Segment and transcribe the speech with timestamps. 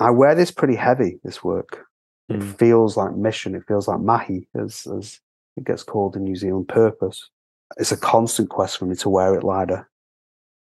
[0.00, 1.20] I wear this pretty heavy.
[1.22, 1.86] This work.
[2.28, 2.54] It Mm.
[2.58, 3.54] feels like mission.
[3.54, 5.20] It feels like mahi, as as
[5.56, 6.68] it gets called in New Zealand.
[6.68, 7.28] Purpose.
[7.76, 9.88] It's a constant quest for me to wear it lighter.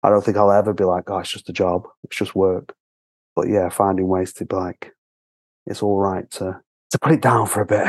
[0.04, 1.88] I don't think I'll ever be like, oh, it's just a job.
[2.04, 2.73] It's just work.
[3.35, 4.91] But yeah, finding ways to be like,
[5.65, 6.62] it's all right to
[6.92, 7.88] to put it down for a bit,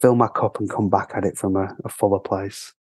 [0.00, 2.72] fill my cup, and come back at it from a, a fuller place.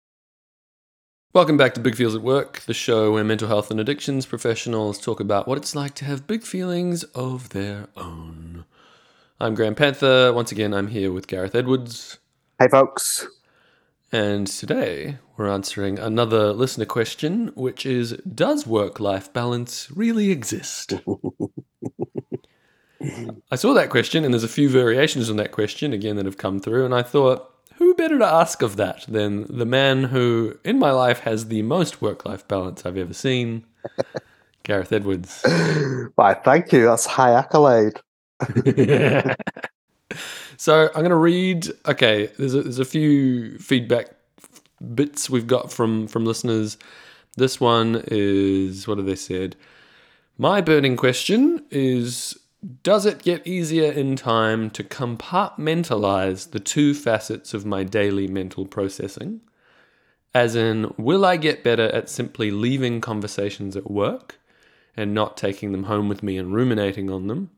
[1.32, 4.98] Welcome back to Big Feels at Work, the show where mental health and addictions professionals
[4.98, 8.64] talk about what it's like to have big feelings of their own.
[9.38, 10.32] I'm Graham Panther.
[10.32, 12.18] Once again, I'm here with Gareth Edwards.
[12.58, 13.26] Hey, folks.
[14.10, 20.94] And today we're answering another listener question, which is Does work life balance really exist?
[23.50, 26.38] I saw that question, and there's a few variations on that question again that have
[26.38, 30.58] come through, and I thought, who better to ask of that than the man who,
[30.64, 33.64] in my life, has the most work life balance I've ever seen,
[34.62, 35.44] Gareth Edwards.
[36.14, 36.84] Why, thank you.
[36.84, 38.00] That's high accolade.
[40.56, 41.68] so I'm going to read.
[41.86, 44.10] Okay, there's a, there's a few feedback
[44.94, 46.78] bits we've got from from listeners.
[47.36, 49.56] This one is what have they said?
[50.38, 52.38] My burning question is:
[52.82, 58.66] Does it get easier in time to compartmentalize the two facets of my daily mental
[58.66, 59.40] processing?
[60.34, 64.38] As in, will I get better at simply leaving conversations at work
[64.96, 67.50] and not taking them home with me and ruminating on them?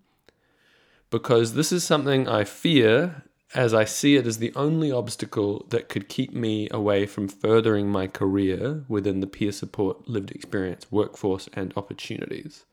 [1.10, 3.22] because this is something I fear
[3.54, 7.88] as I see it as the only obstacle that could keep me away from furthering
[7.88, 12.66] my career within the peer support, lived experience, workforce, and opportunities.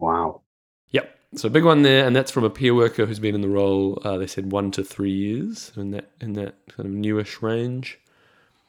[0.00, 0.42] Wow.
[0.90, 1.16] Yep.
[1.36, 3.48] So a big one there, and that's from a peer worker who's been in the
[3.48, 4.00] role.
[4.04, 8.00] Uh, they said one to three years in that in that kind of newish range.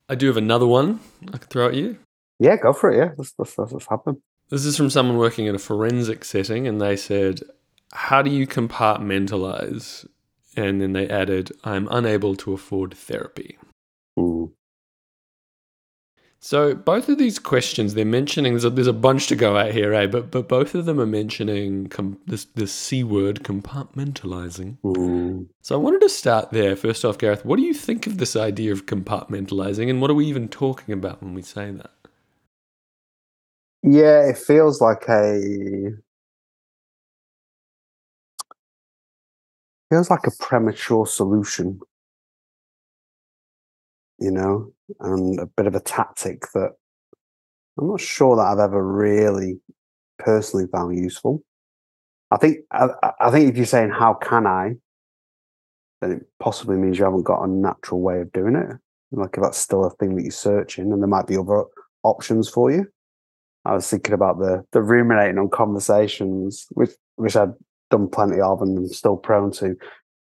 [0.07, 0.99] I do have another one
[1.33, 1.97] I could throw at you.
[2.39, 2.97] Yeah, go for it.
[2.97, 4.21] Yeah, let's, let's, let's, let's happen.
[4.49, 7.41] This is from someone working in a forensic setting, and they said,
[7.93, 10.05] How do you compartmentalize?
[10.57, 13.57] And then they added, I'm unable to afford therapy.
[14.19, 14.53] Ooh.
[16.41, 19.73] So both of these questions, they're mentioning there's a, there's a bunch to go at
[19.73, 20.07] here, eh?
[20.07, 24.77] But but both of them are mentioning com- this this c word compartmentalizing.
[24.85, 25.49] Ooh.
[25.61, 26.75] So I wanted to start there.
[26.75, 30.15] First off, Gareth, what do you think of this idea of compartmentalizing, and what are
[30.15, 31.91] we even talking about when we say that?
[33.83, 35.91] Yeah, it feels like a
[39.91, 41.81] feels like a premature solution,
[44.19, 46.71] you know, and a bit of a tactic that
[47.79, 49.59] I'm not sure that I've ever really
[50.19, 51.43] personally found useful.
[52.29, 54.75] I think I, I- think if you're saying how can I,
[56.01, 58.77] then it possibly means you haven't got a natural way of doing it.
[59.11, 61.65] Like if that's still a thing that you're searching, and there might be other
[62.03, 62.87] options for you.
[63.65, 67.53] I was thinking about the the ruminating on conversations, which which I'd
[67.89, 69.75] done plenty of and I'm still prone to.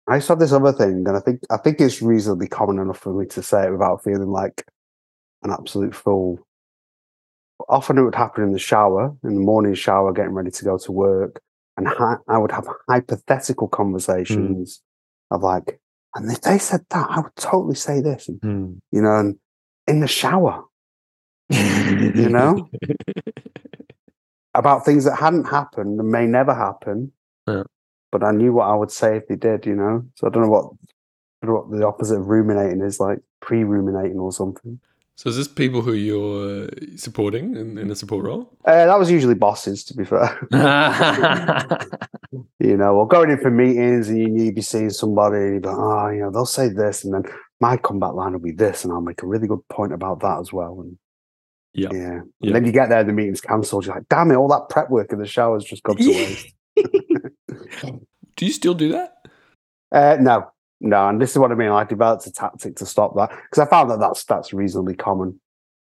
[0.07, 2.79] I used to have this other thing, and I think I think it's reasonably common
[2.79, 4.65] enough for me to say it without feeling like
[5.43, 6.39] an absolute fool.
[7.69, 10.77] Often it would happen in the shower, in the morning shower, getting ready to go
[10.77, 11.41] to work,
[11.77, 13.75] and hi- I would have hypothetical hmm.
[13.75, 14.81] conversations
[15.31, 15.79] of like,
[16.13, 18.73] and if they said that, I would totally say this, and, hmm.
[18.91, 19.39] you know, and
[19.87, 20.63] in the shower,
[21.49, 22.69] you know,
[24.53, 27.11] about things that hadn't happened and may never happen.
[27.47, 27.63] Yeah.
[28.17, 30.05] But I knew what I would say if they did, you know.
[30.15, 30.65] So I don't know what
[31.43, 34.79] I don't know what the opposite of ruminating is, like pre-ruminating or something.
[35.17, 38.49] So is this people who you're supporting in, in a support role?
[38.63, 40.47] Uh, that was usually bosses, to be fair.
[42.59, 45.63] you know, or going in for meetings and you you'd be seeing somebody, and you'd
[45.63, 47.23] be like, oh, you know, they'll say this, and then
[47.59, 50.39] my comeback line will be this, and I'll make a really good point about that
[50.39, 50.79] as well.
[50.79, 50.97] And
[51.73, 51.91] Yep.
[51.91, 52.53] yeah, and Yep.
[52.53, 53.85] then you get there, the meeting's cancelled.
[53.85, 56.53] You're like, damn it, all that prep work in the shower's just gone to waste.
[58.35, 59.13] Do you still do that?
[59.91, 60.51] Uh, no,
[60.81, 61.69] no, and this is what I mean.
[61.69, 65.39] I developed a tactic to stop that because I found that that's that's reasonably common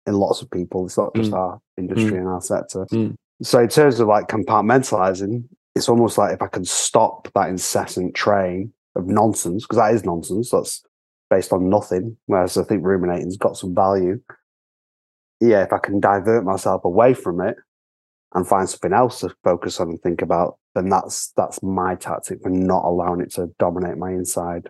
[0.05, 0.85] in lots of people.
[0.85, 1.37] It's not just Mm.
[1.37, 2.85] our industry and our sector.
[2.91, 3.15] Mm.
[3.41, 5.43] So in terms of like compartmentalizing,
[5.75, 10.05] it's almost like if I can stop that incessant train of nonsense because that is
[10.05, 10.51] nonsense.
[10.51, 10.83] That's
[11.29, 12.17] based on nothing.
[12.27, 14.21] Whereas I think ruminating's got some value.
[15.39, 17.57] Yeah, if I can divert myself away from it
[18.33, 22.41] and find something else to focus on and think about, then that's that's my tactic
[22.41, 24.69] for not allowing it to dominate my inside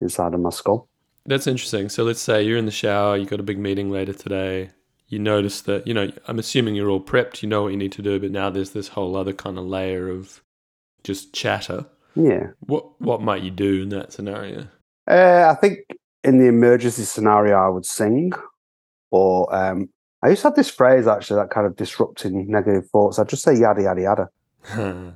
[0.00, 0.88] inside of my skull.
[1.24, 1.88] That's interesting.
[1.88, 4.70] So let's say you're in the shower, you've got a big meeting later today.
[5.08, 7.92] You notice that, you know, I'm assuming you're all prepped, you know what you need
[7.92, 10.42] to do, but now there's this whole other kind of layer of
[11.04, 11.86] just chatter.
[12.14, 12.48] Yeah.
[12.60, 14.68] What what might you do in that scenario?
[15.08, 15.80] Uh, I think
[16.24, 18.32] in the emergency scenario, I would sing,
[19.10, 19.88] or um,
[20.26, 23.18] I used to have this phrase actually that kind of disrupting negative thoughts.
[23.20, 25.14] I'd just say yada yada yada.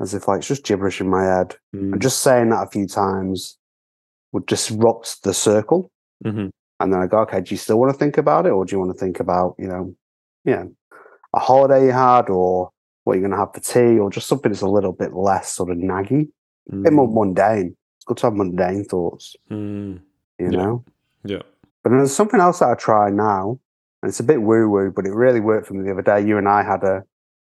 [0.00, 1.54] as if like it's just gibberish in my head.
[1.74, 1.92] Mm.
[1.92, 3.58] And just saying that a few times
[4.32, 5.90] would disrupt the circle.
[6.24, 6.46] hmm
[6.80, 8.74] And then I go, okay, do you still want to think about it, or do
[8.74, 9.94] you want to think about, you know,
[10.44, 10.64] yeah,
[11.34, 12.70] a holiday you had, or
[13.04, 15.52] what you're going to have for tea, or just something that's a little bit less
[15.52, 16.28] sort of naggy,
[16.72, 17.76] a bit more mundane.
[17.96, 20.00] It's good to have mundane thoughts, Mm.
[20.38, 20.50] you Yeah.
[20.50, 20.84] know.
[21.24, 21.42] Yeah.
[21.82, 23.58] But there's something else that I try now,
[24.06, 26.24] and it's a bit woo woo, but it really worked for me the other day.
[26.24, 27.02] You and I had a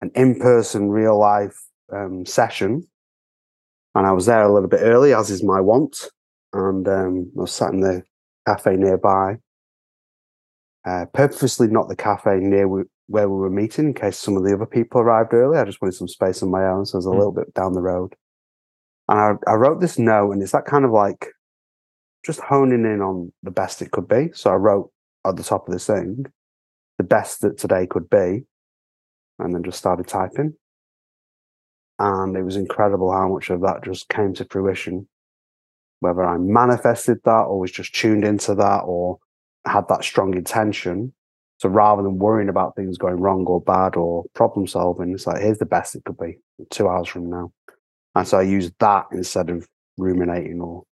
[0.02, 1.56] an in person, real life
[1.90, 2.86] um, session,
[3.94, 6.10] and I was there a little bit early, as is my wont.
[6.52, 8.02] And um, I was sat in the
[8.46, 9.36] cafe nearby,
[10.86, 14.44] uh, purposely not the cafe near w- where we were meeting in case some of
[14.44, 15.56] the other people arrived early.
[15.56, 17.16] I just wanted some space on my own, so I was a Mm.
[17.16, 18.14] little bit down the road.
[19.08, 21.28] And I, I wrote this note, and it's that kind of like
[22.26, 24.32] just honing in on the best it could be.
[24.34, 24.92] So I wrote
[25.24, 26.26] at the top of this thing,
[27.02, 28.44] the best that today could be,
[29.38, 30.54] and then just started typing.
[31.98, 35.08] And it was incredible how much of that just came to fruition.
[35.98, 39.18] Whether I manifested that or was just tuned into that or
[39.64, 41.12] had that strong intention.
[41.58, 45.40] So rather than worrying about things going wrong or bad or problem solving, it's like,
[45.42, 46.38] here's the best it could be
[46.70, 47.52] two hours from now.
[48.14, 50.84] And so I used that instead of ruminating or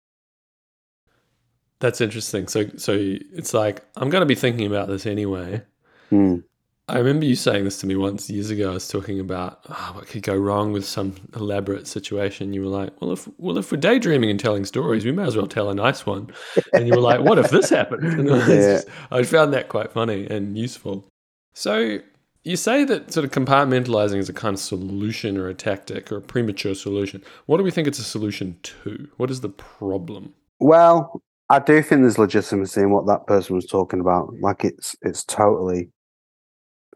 [1.80, 2.46] That's interesting.
[2.46, 5.62] So, so it's like I'm going to be thinking about this anyway.
[6.10, 6.36] Hmm.
[6.88, 8.70] I remember you saying this to me once years ago.
[8.72, 12.52] I was talking about oh, what could go wrong with some elaborate situation.
[12.52, 15.36] You were like, "Well, if well, if we're daydreaming and telling stories, we may as
[15.36, 16.30] well tell a nice one."
[16.72, 18.72] And you were like, "What if this happened?" And I, Yeah.
[18.74, 21.06] just- I found that quite funny and useful.
[21.54, 22.00] So
[22.42, 26.16] you say that sort of compartmentalizing is a kind of solution or a tactic or
[26.16, 27.22] a premature solution.
[27.46, 29.06] What do we think it's a solution to?
[29.16, 30.34] What is the problem?
[30.58, 34.34] Well, I do think there's legitimacy in what that person was talking about.
[34.40, 35.90] Like it's it's totally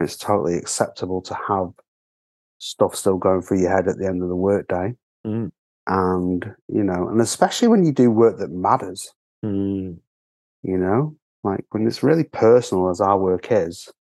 [0.00, 1.70] it's totally acceptable to have
[2.58, 4.94] stuff still going through your head at the end of the workday.
[5.26, 5.50] Mm.
[5.86, 9.12] And, you know, and especially when you do work that matters,
[9.44, 9.98] Mm.
[10.62, 13.92] you know, like when it's really personal as our work is,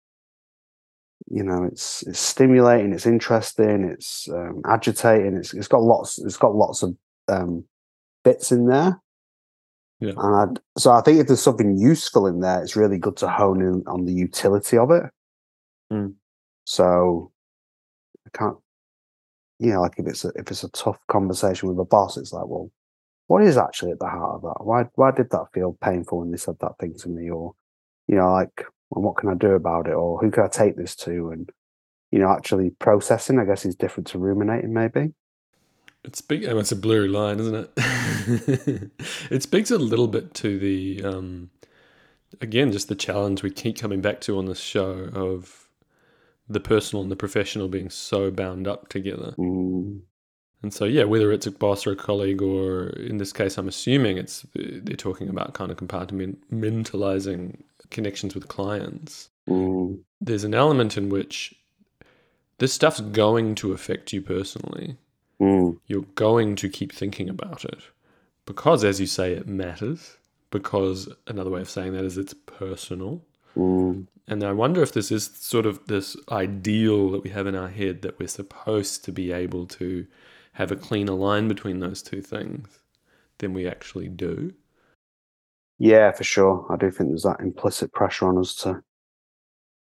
[1.30, 6.38] you know, it's it's stimulating, it's interesting, it's um, agitating, it's it's got lots it's
[6.38, 6.96] got lots of
[7.28, 7.66] um,
[8.24, 9.02] bits in there.
[10.00, 10.14] Yeah.
[10.18, 13.28] And I'd, so I think if there's something useful in there, it's really good to
[13.28, 15.04] hone in on the utility of it.
[15.92, 16.16] Mm.
[16.66, 17.32] So
[18.26, 18.58] I can't,
[19.60, 22.34] you know, like if it's a, if it's a tough conversation with a boss, it's
[22.34, 22.72] like, well,
[23.28, 24.66] what is actually at the heart of that?
[24.66, 27.30] Why why did that feel painful when they said that thing to me?
[27.30, 27.54] Or,
[28.08, 29.94] you know, like, well, what can I do about it?
[29.94, 31.30] Or who can I take this to?
[31.32, 31.50] And
[32.14, 35.14] you know, actually processing, I guess, is different to ruminating, maybe.
[36.04, 36.46] It's big.
[36.46, 37.72] oh, It's a blurry line, isn't it?
[39.32, 41.50] it speaks a little bit to the, um,
[42.40, 45.63] again, just the challenge we keep coming back to on this show of
[46.48, 49.34] the personal and the professional being so bound up together.
[49.38, 50.02] Mm,
[50.62, 53.68] And so, yeah, whether it's a boss or a colleague, or in this case, I'm
[53.68, 59.30] assuming it's they're talking about kind of compartmentalizing connections with clients.
[59.48, 61.56] mm, There's an element in which
[62.60, 64.98] this stuff's going to affect you personally.
[65.42, 67.80] mm, you're going to keep thinking about it
[68.46, 70.18] because, as you say, it matters.
[70.52, 73.26] Because another way of saying that is it's personal.
[73.58, 77.56] Mm, And I wonder if this is sort of this ideal that we have in
[77.56, 80.08] our head that we're supposed to be able to
[80.54, 82.80] have a cleaner line between those two things
[83.40, 84.54] than we actually do.
[85.80, 86.66] Yeah, for sure.
[86.70, 88.84] I do think there's that implicit pressure on us to.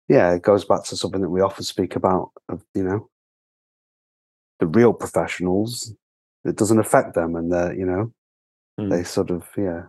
[0.08, 3.08] Yeah, it goes back to something that we often speak about of, you know,
[4.60, 5.94] the real professionals.
[6.44, 8.12] It doesn't affect them and they're, you know,
[8.80, 8.90] Mm.
[8.90, 9.84] they sort of, yeah,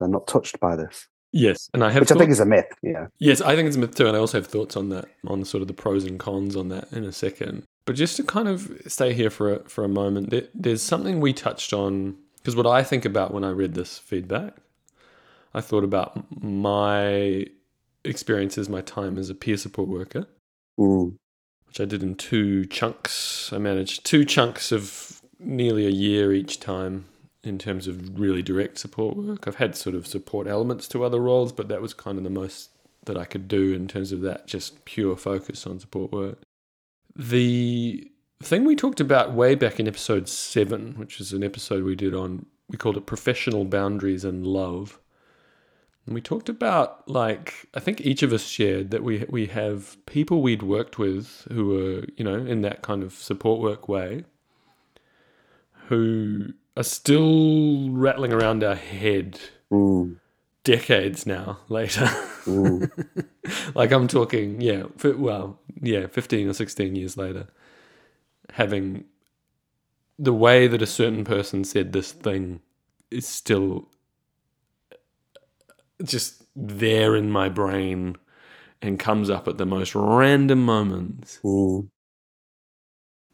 [0.00, 2.66] they're not touched by this, Yes, and I have which I think is a myth.
[2.82, 3.08] Yeah.
[3.18, 5.44] Yes, I think it's a myth too, and I also have thoughts on that, on
[5.44, 7.64] sort of the pros and cons on that in a second.
[7.84, 11.20] But just to kind of stay here for a, for a moment, there, there's something
[11.20, 14.56] we touched on because what I think about when I read this feedback,
[15.52, 17.46] I thought about my
[18.04, 20.26] experiences, my time as a peer support worker,
[20.80, 21.16] Mm,
[21.66, 23.52] which I did in two chunks.
[23.52, 27.06] I managed two chunks of nearly a year each time
[27.44, 29.46] in terms of really direct support work.
[29.46, 32.30] I've had sort of support elements to other roles, but that was kind of the
[32.30, 32.70] most
[33.04, 36.38] that I could do in terms of that just pure focus on support work.
[37.16, 38.10] The
[38.42, 42.14] thing we talked about way back in episode seven, which is an episode we did
[42.14, 45.00] on, we called it professional boundaries and love.
[46.06, 49.98] And we talked about like I think each of us shared that we we have
[50.06, 54.24] people we'd worked with who were you know in that kind of support work way,
[55.88, 59.40] who are still rattling around our head
[59.72, 60.16] mm,
[60.62, 62.04] decades now later.
[62.46, 62.88] mm,
[63.74, 67.48] like I'm talking, yeah, well, yeah, 15 or 16 years later,
[68.52, 69.06] having
[70.20, 72.60] the way that a certain person said this thing
[73.10, 73.88] is still
[76.04, 78.16] just there in my brain
[78.80, 81.88] and comes up at the most random moments, Mm,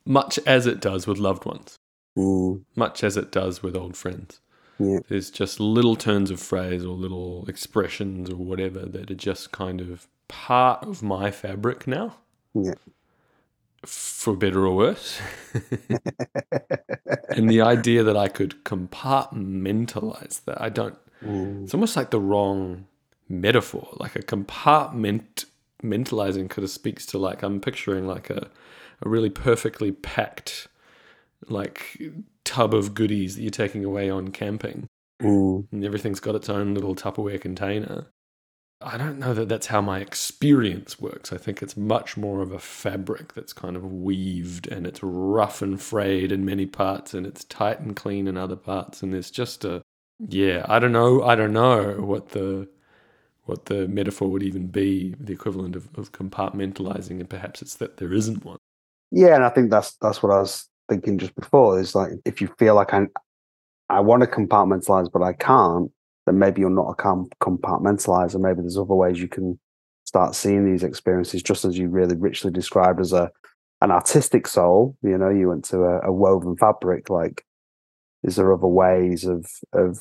[0.06, 1.76] much as it does with loved ones,
[2.16, 4.40] mm, much as it does with old friends.
[4.78, 4.98] yeah.
[5.08, 9.80] There's just little turns of phrase or little expressions or whatever that are just kind
[9.80, 12.16] of part of my fabric now,
[12.54, 12.74] Yeah.
[13.84, 15.20] for better or worse.
[17.30, 22.20] and the idea that I could compartmentalize that, I don't, Mm, it's almost like the
[22.20, 22.86] wrong
[23.30, 23.88] metaphor.
[23.98, 25.46] Like a compartment
[25.82, 28.50] mentalizing kind of speaks to like, I'm picturing like a,
[29.00, 30.68] a really perfectly packed,
[31.50, 32.00] like
[32.44, 34.88] tub of goodies that you're taking away on camping
[35.22, 38.06] mm, and everything's got its own little Tupperware container.
[38.80, 41.32] I don't know that that's how my experience works.
[41.32, 45.62] I think it's much more of a fabric that's kind of weaved and it's rough
[45.62, 49.02] and frayed in many parts and it's tight and clean in other parts.
[49.02, 49.82] And there's just a,
[50.28, 51.22] yeah, I don't know.
[51.22, 52.68] I don't know what the,
[53.44, 57.20] what the metaphor would even be, the equivalent of, of compartmentalizing.
[57.20, 58.58] And perhaps it's that there isn't one.
[59.10, 61.78] Yeah, and I think that's that's what I was thinking just before.
[61.78, 63.06] Is like if you feel like I
[63.88, 65.90] I want to compartmentalize, but I can't,
[66.26, 68.40] then maybe you're not a com- compartmentalizer.
[68.40, 69.58] Maybe there's other ways you can
[70.04, 73.30] start seeing these experiences, just as you really richly described as a
[73.80, 74.96] an artistic soul.
[75.02, 77.10] You know, you went to a, a woven fabric.
[77.10, 77.44] Like,
[78.22, 79.98] is there other ways of of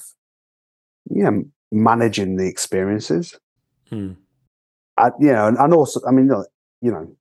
[1.10, 1.32] yeah
[1.72, 3.38] managing the experiences?
[3.90, 4.14] Hmm.
[4.98, 6.30] I, you know, and, and also, I mean,
[6.82, 7.16] you know,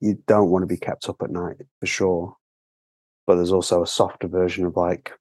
[0.00, 2.36] you don't want to be kept up at night for sure.
[3.26, 5.12] But there's also a softer version of like,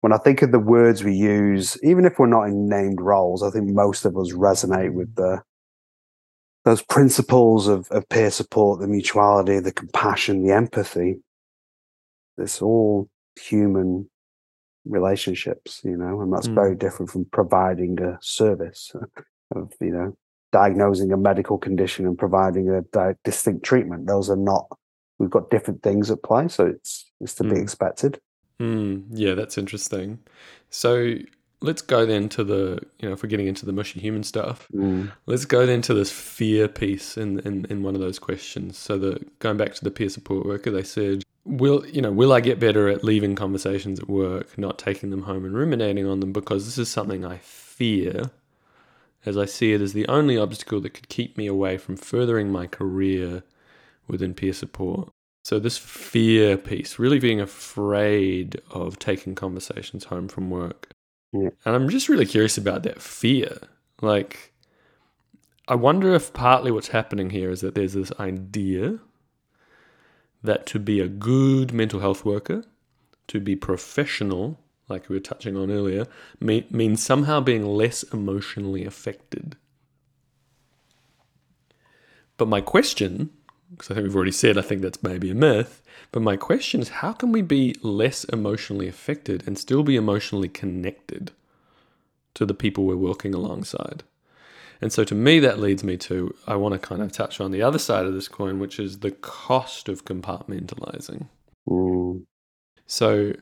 [0.00, 3.42] when I think of the words we use, even if we're not in named roles,
[3.42, 5.42] I think most of us resonate with the
[6.64, 11.16] those principles of, of peer support, the mutuality, the compassion, the empathy.
[12.36, 13.08] It's all
[13.38, 14.10] human
[14.84, 16.54] relationships, you know, and that's Mm.
[16.54, 18.92] very different from providing a service
[19.54, 20.16] of, you know,
[20.52, 24.06] diagnosing a medical condition and providing a di- distinct treatment.
[24.06, 24.66] Those are not.
[25.20, 27.62] We've got different things at play, so it's it's to be Mm.
[27.62, 28.18] expected.
[28.58, 30.18] Mm, yeah, that's interesting.
[30.70, 31.16] So
[31.60, 34.66] let's go then to the, you know, if we're getting into the mushy human stuff,
[34.74, 35.12] Mm.
[35.26, 38.78] let's go then to this fear piece in, in, in one of those questions.
[38.78, 42.32] So the going back to the peer support worker, they said, Will you know, will
[42.32, 46.20] I get better at leaving conversations at work, not taking them home and ruminating on
[46.20, 48.30] them because this is something I fear
[49.26, 52.50] as I see it as the only obstacle that could keep me away from furthering
[52.50, 53.42] my career
[54.10, 55.10] within peer support.
[55.44, 60.90] So, this fear piece, really being afraid of taking conversations home from work.
[61.32, 61.50] Yeah.
[61.64, 63.56] And I'm just really curious about that fear.
[64.02, 64.52] Like,
[65.66, 68.98] I wonder if partly what's happening here is that there's this idea
[70.42, 72.64] that to be a good mental health worker,
[73.28, 76.06] to be professional, like we were touching on earlier,
[76.40, 79.56] me- means somehow being less emotionally affected.
[82.36, 83.30] But my question,
[83.70, 86.80] because I think we've already said I think that's maybe a myth, but my question
[86.80, 91.32] is how can we be less emotionally affected and still be emotionally connected
[92.34, 94.02] to the people we're working alongside?
[94.80, 97.50] And so to me, that leads me to I want to kind of touch on
[97.50, 101.28] the other side of this coin, which is the cost of compartmentalizing.
[101.68, 102.24] Mm.
[102.86, 103.34] So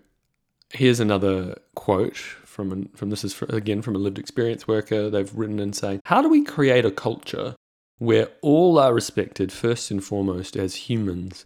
[0.71, 5.09] here's another quote from from this is again from a lived experience worker.
[5.09, 7.55] They've written and saying, "How do we create a culture
[7.99, 11.45] where all are respected first and foremost as humans,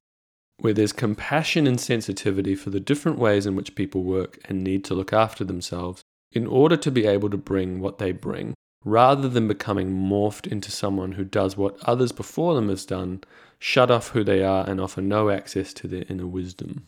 [0.59, 4.85] where there's compassion and sensitivity for the different ways in which people work and need
[4.85, 8.55] to look after themselves in order to be able to bring what they bring,
[8.85, 13.23] rather than becoming morphed into someone who does what others before them has done,
[13.59, 16.87] shut off who they are and offer no access to their inner wisdom."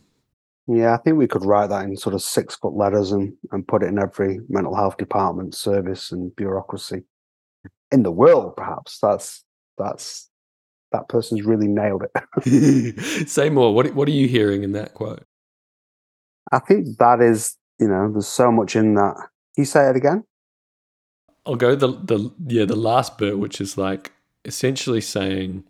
[0.67, 3.67] Yeah, I think we could write that in sort of six foot letters and, and
[3.67, 7.03] put it in every mental health department, service, and bureaucracy
[7.91, 8.55] in the world.
[8.57, 9.44] Perhaps that's
[9.77, 10.29] that's
[10.91, 13.27] that person's really nailed it.
[13.29, 13.73] Say more.
[13.73, 15.23] What what are you hearing in that quote?
[16.51, 19.15] I think that is, you know, there's so much in that.
[19.15, 20.23] Can you say it again?
[21.45, 24.11] I'll go the the yeah the last bit, which is like
[24.45, 25.63] essentially saying,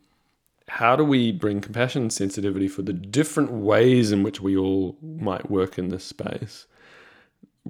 [0.68, 4.98] how do we bring compassion and sensitivity for the different ways in which we all
[5.02, 6.66] might work in this space,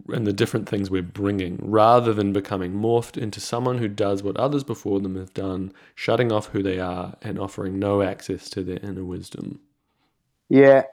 [0.09, 4.37] and the different things we're bringing, rather than becoming morphed into someone who does what
[4.37, 8.63] others before them have done, shutting off who they are and offering no access to
[8.63, 9.59] their inner wisdom.
[10.49, 10.83] Yeah.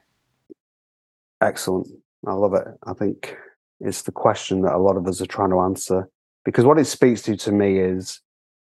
[1.40, 1.88] Excellent.
[2.26, 2.66] I love it.
[2.86, 3.36] I think
[3.80, 6.08] it's the question that a lot of us are trying to answer
[6.44, 8.20] because what it speaks to to me is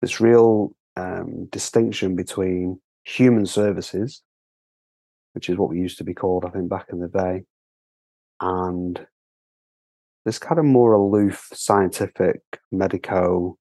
[0.01, 4.21] this real um, distinction between human services,
[5.33, 7.43] which is what we used to be called, I think, back in the day,
[8.41, 9.05] and
[10.27, 12.41] this kind of more aloof scientific
[12.71, 13.57] medico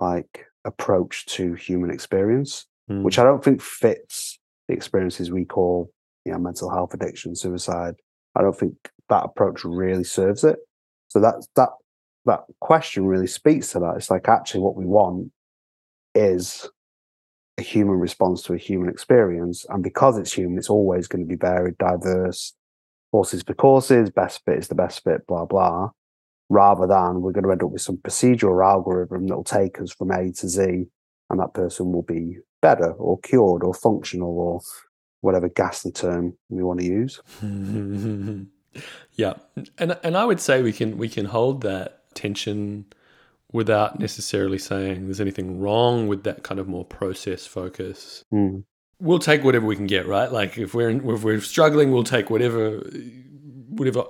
[0.00, 3.02] like approach to human experience Mm.
[3.04, 5.88] which i don't think fits the experiences we call
[6.24, 7.94] you know mental health addiction suicide.
[8.34, 8.74] I don't think
[9.08, 10.58] that approach really serves it.
[11.08, 11.70] So that that
[12.24, 13.94] that question really speaks to that.
[13.96, 15.30] It's like actually what we want
[16.14, 16.68] is
[17.58, 21.28] a human response to a human experience and because it's human it's always going to
[21.28, 22.54] be varied diverse
[23.12, 25.90] horses for courses best fit is the best fit blah blah
[26.48, 29.92] rather than we're going to end up with some procedural algorithm that will take us
[29.92, 30.86] from a to z
[31.30, 34.60] and that person will be better or cured or functional or
[35.20, 37.20] whatever ghastly term we want to use
[39.12, 39.34] yeah,
[39.78, 42.86] and and I would say we can we can hold that tension
[43.52, 48.24] without necessarily saying there's anything wrong with that kind of more process focus.
[48.32, 48.64] Mm.
[49.02, 50.30] We'll take whatever we can get, right?
[50.30, 52.78] Like if we're in, if we're struggling, we'll take whatever
[53.68, 54.04] whatever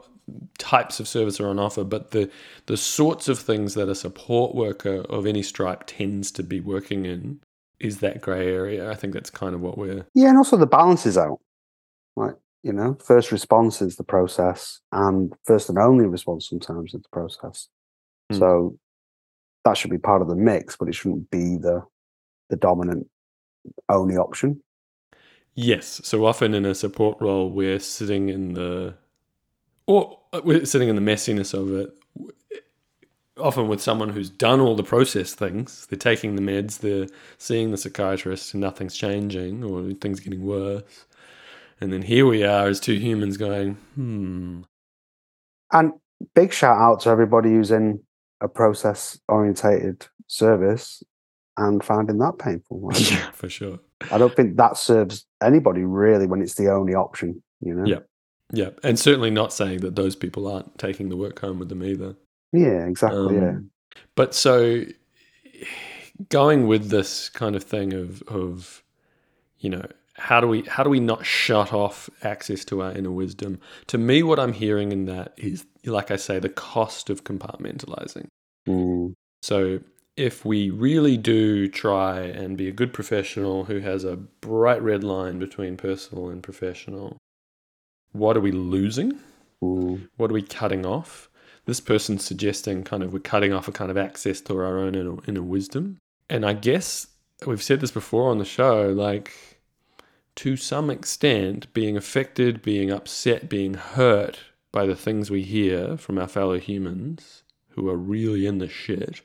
[0.59, 1.85] types of service are on offer.
[1.85, 2.31] But the
[2.67, 7.07] the sorts of things that a support worker of any stripe tends to be working
[7.07, 7.41] in
[7.81, 8.91] is that grey area.
[8.91, 11.41] I think that's kind of what we're Yeah, and also the balance is out.
[12.17, 17.03] Like, you know, first response is the process, and first and only response sometimes is
[17.03, 17.69] the process.
[18.31, 18.39] Hmm.
[18.39, 18.79] So
[19.65, 21.83] that should be part of the mix, but it shouldn't be the
[22.51, 23.09] the dominant
[23.89, 24.63] only option.
[25.55, 26.01] Yes.
[26.05, 28.95] So often in a support role, we're sitting in the,
[29.87, 31.95] or uh, we're sitting in the messiness of it.
[33.39, 37.07] Often with someone who's done all the process things, they're taking the meds, they're
[37.39, 41.07] seeing the psychiatrist, and nothing's changing or things getting worse.
[41.81, 44.63] And then here we are as two humans going, hmm.
[45.73, 45.93] And
[46.35, 48.01] big shout out to everybody who's in
[48.41, 51.03] a process orientated service
[51.57, 52.89] and finding that painful.
[52.89, 53.81] Like, Yeah, for sure.
[54.11, 57.85] I don't think that serves anybody really when it's the only option, you know?
[57.85, 58.01] Yeah.
[58.53, 58.71] Yeah.
[58.83, 62.17] And certainly not saying that those people aren't taking the work home with them either.
[62.53, 63.37] Yeah, exactly.
[63.37, 63.49] yeah.
[63.49, 63.71] Um,
[64.14, 64.85] But so
[66.29, 68.83] going with this kind of thing of of
[69.59, 73.11] you know how do we how do we not shut off access to our inner
[73.11, 73.59] wisdom?
[73.88, 78.27] To me, what I'm hearing in that is, like I say, the cost of compartmentalizing.
[78.69, 79.81] Mm, So
[80.16, 85.03] if we really do try and be a good professional who has a bright red
[85.03, 87.16] line between personal and professional,
[88.12, 89.18] what are we losing?
[89.62, 91.31] mm, What are we cutting off?
[91.64, 94.94] This person's suggesting kind of we're cutting off a kind of access to our own
[94.94, 95.98] inner, inner wisdom.
[96.29, 97.07] And I guess
[97.46, 99.61] we've said this before on the show, like
[100.37, 104.40] to some extent, being affected, being upset, being hurt
[104.72, 109.22] by the things we hear from our fellow humans who are really in the shit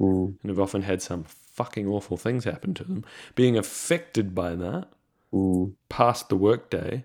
[0.00, 4.54] mm, and have often had some fucking awful things happen to them, being affected by
[4.54, 4.88] that
[5.32, 5.72] mm.
[5.88, 7.04] past the workday,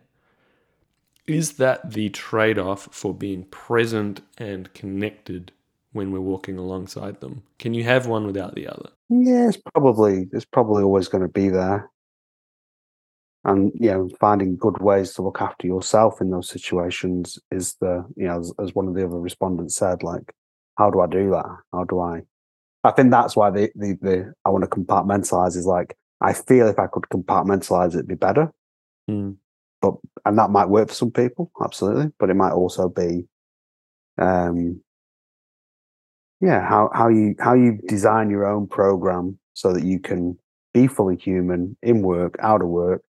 [1.25, 5.51] is that the trade off for being present and connected
[5.93, 7.43] when we're walking alongside them?
[7.59, 8.89] Can you have one without the other?
[9.09, 11.89] Yeah, it's probably it's probably always going to be there,
[13.45, 18.05] and you know, finding good ways to look after yourself in those situations is the
[18.15, 20.33] you know, as, as one of the other respondents said, like,
[20.77, 21.57] how do I do that?
[21.71, 22.23] How do I?
[22.83, 26.67] I think that's why the the, the I want to compartmentalize is like I feel
[26.67, 28.51] if I could compartmentalize it'd be better,
[29.09, 29.35] Mm.
[29.81, 33.25] but and that might work for some people, absolutely, but it might also be,
[34.17, 34.81] um,
[36.39, 40.37] yeah, how how you how you design your own program so that you can
[40.73, 43.03] be fully human in work, out of work,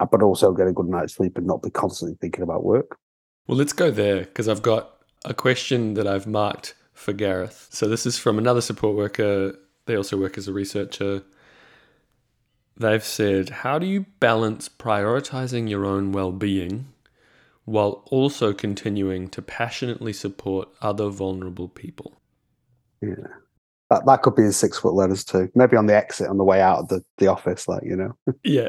[0.00, 2.96] uh, but also get a good night's sleep and not be constantly thinking about work.
[3.46, 7.68] Well, let's go there because I've got a question that I've marked for Gareth.
[7.70, 9.58] So this is from another support worker.
[9.86, 11.22] They also work as a researcher.
[12.76, 16.86] They've said, How do you balance prioritizing your own well being
[17.64, 22.14] while also continuing to passionately support other vulnerable people?
[23.00, 23.14] Yeah,
[23.90, 25.50] that that could be in six foot letters too.
[25.54, 28.16] Maybe on the exit on the way out of the the office, like you know.
[28.44, 28.68] Yeah.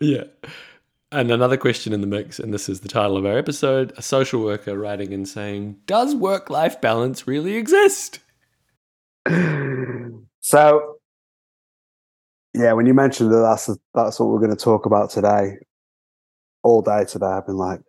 [0.00, 0.24] Yeah.
[1.14, 4.02] And another question in the mix, and this is the title of our episode a
[4.02, 8.18] social worker writing and saying, Does work life balance really exist?
[10.40, 10.96] so
[12.52, 15.56] yeah when you mentioned that that's that's what we're going to talk about today
[16.62, 17.80] all day today i've been like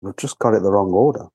[0.00, 1.26] we've just got it the wrong order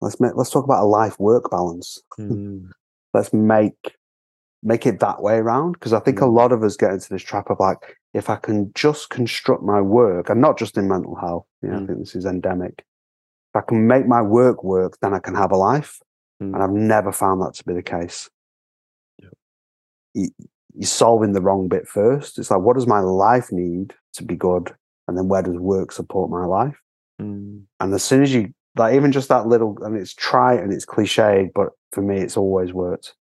[0.00, 2.00] let's make let's talk about a life work balance
[3.12, 3.94] let's make
[4.62, 6.32] make it that way around because i think a Mm.
[6.32, 9.80] lot of us get into this trap of like if i can just construct my
[9.80, 11.86] work and not just in mental health you know, i Mm.
[11.86, 12.76] think this is endemic
[13.50, 15.92] if i can make my work work then i can have a life
[16.42, 16.54] Mm.
[16.54, 18.28] and i've never found that to be the case
[19.22, 19.32] Yep.
[20.14, 20.28] you,
[20.74, 24.36] you're solving the wrong bit first it's like what does my life need to be
[24.36, 24.74] good
[25.06, 26.78] and then where does work support my life
[27.20, 27.64] Mm.
[27.80, 30.84] And as soon as you like, even just that little, and it's trite and it's
[30.84, 33.16] cliche, but for me, it's always worked.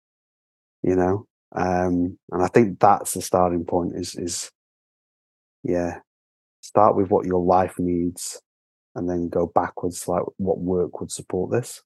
[0.84, 3.96] You know, um, and I think that's the starting point.
[3.96, 4.52] Is is
[5.64, 6.00] yeah,
[6.62, 8.42] start with what your life needs,
[8.96, 11.82] and then go backwards, like what work would support this.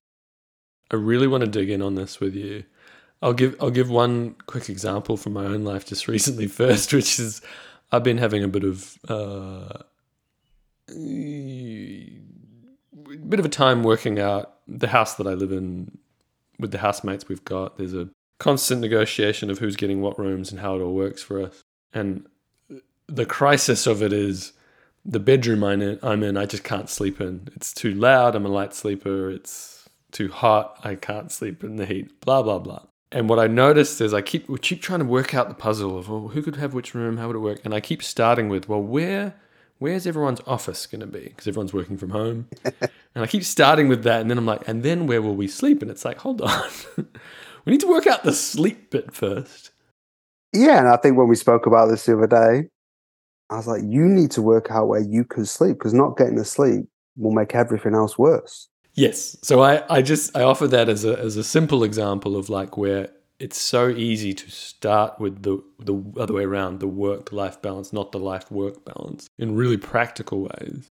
[0.92, 2.64] I really want to dig in on this with you.
[3.22, 7.20] I'll give I'll give one quick example from my own life just recently first, which
[7.20, 7.42] is
[7.92, 9.84] I've been having a bit of uh,
[13.28, 15.98] bit of a time working out the house that I live in
[16.60, 17.78] with the housemates we've got.
[17.78, 21.42] There's a constant negotiation of who's getting what rooms and how it all works for
[21.42, 21.62] us.
[21.94, 22.26] And
[23.12, 24.54] the crisis of it is
[25.04, 27.50] the bedroom I'm in, I'm in, I just can't sleep in.
[27.56, 28.36] It's too loud.
[28.36, 29.30] I'm a light sleeper.
[29.30, 30.80] It's too hot.
[30.84, 32.22] I can't sleep in the heat.
[32.22, 32.84] Blah blah blah.
[33.12, 35.98] And what I noticed is I keep we keep trying to work out the puzzle
[35.98, 38.48] of well, who could have which room, how would it work, and I keep starting
[38.50, 39.36] with well, where
[39.82, 41.24] where's everyone's office going to be?
[41.24, 42.48] Because everyone's working from home.
[42.64, 44.22] and I keep starting with that.
[44.22, 45.82] And then I'm like, and then where will we sleep?
[45.82, 46.70] And it's like, hold on.
[47.66, 49.72] we need to work out the sleep bit first.
[50.54, 50.78] Yeah.
[50.78, 52.70] And I think when we spoke about this the other day,
[53.52, 56.38] I was like, you need to work out where you can sleep because not getting
[56.38, 56.86] to sleep
[57.18, 58.70] will make everything else worse.
[58.94, 59.38] Yes.
[59.42, 62.78] So I, I just I offer that as a as a simple example of like
[62.78, 63.10] where
[63.40, 67.92] it's so easy to start with the the other way around, the work life balance,
[67.92, 70.88] not the life work balance, in really practical ways.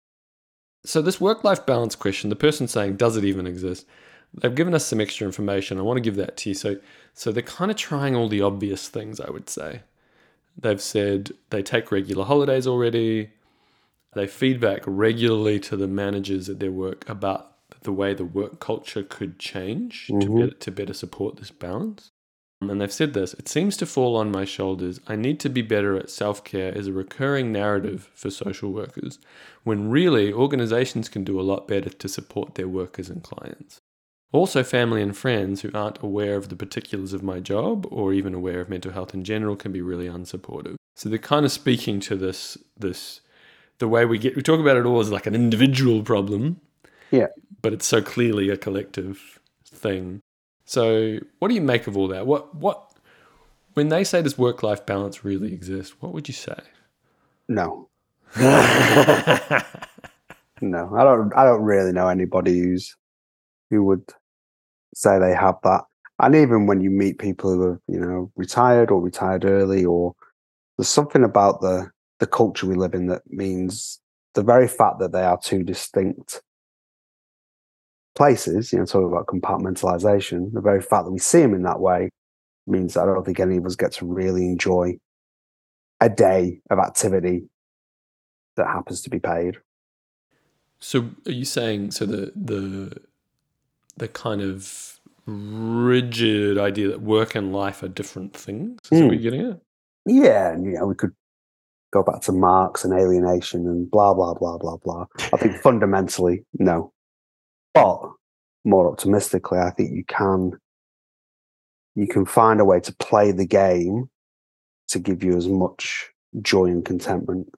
[0.84, 3.86] So this work life balance question, the person saying, does it even exist?
[4.34, 5.78] They've given us some extra information.
[5.78, 6.54] I want to give that to you.
[6.54, 6.76] So
[7.12, 9.82] so they're kind of trying all the obvious things, I would say.
[10.58, 13.30] They've said they take regular holidays already.
[14.14, 19.02] They feedback regularly to the managers at their work about the way the work culture
[19.02, 20.20] could change mm-hmm.
[20.20, 22.10] to, better, to better support this balance.
[22.60, 24.98] And they've said this it seems to fall on my shoulders.
[25.06, 29.18] I need to be better at self care as a recurring narrative for social workers,
[29.62, 33.82] when really organizations can do a lot better to support their workers and clients.
[34.36, 38.34] Also, family and friends who aren't aware of the particulars of my job or even
[38.34, 40.76] aware of mental health in general can be really unsupportive.
[40.94, 43.22] So they're kind of speaking to this this
[43.78, 46.60] the way we get we talk about it all as like an individual problem.
[47.10, 47.28] Yeah.
[47.62, 50.20] But it's so clearly a collective thing.
[50.66, 52.26] So, what do you make of all that?
[52.26, 52.92] What what
[53.72, 55.94] when they say does work life balance really exist?
[56.02, 56.60] What would you say?
[57.48, 57.88] No.
[58.36, 59.62] no, I
[60.60, 61.32] don't.
[61.34, 62.94] I don't really know anybody who's
[63.70, 64.12] who would
[64.96, 65.82] say they have that.
[66.18, 70.14] And even when you meet people who are, you know, retired or retired early, or
[70.76, 74.00] there's something about the the culture we live in that means
[74.34, 76.40] the very fact that they are two distinct
[78.14, 81.78] places, you know, talking about compartmentalization, the very fact that we see them in that
[81.78, 82.08] way
[82.66, 84.96] means I don't think any of us get to really enjoy
[86.00, 87.50] a day of activity
[88.56, 89.58] that happens to be paid.
[90.78, 92.96] So are you saying so the the
[93.96, 98.78] the kind of rigid idea that work and life are different things?
[98.90, 99.06] Is mm.
[99.06, 99.12] what hmm.
[99.12, 99.60] you're getting at?
[100.06, 101.12] Yeah, and you know, we could
[101.92, 105.06] go back to Marx and alienation and blah blah blah blah blah.
[105.32, 106.92] I think fundamentally, no.
[107.74, 108.00] But
[108.64, 110.52] more optimistically, I think you can
[111.94, 114.08] you can find a way to play the game
[114.88, 116.10] to give you as much
[116.42, 117.48] joy and contentment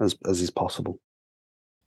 [0.00, 1.00] as as is possible.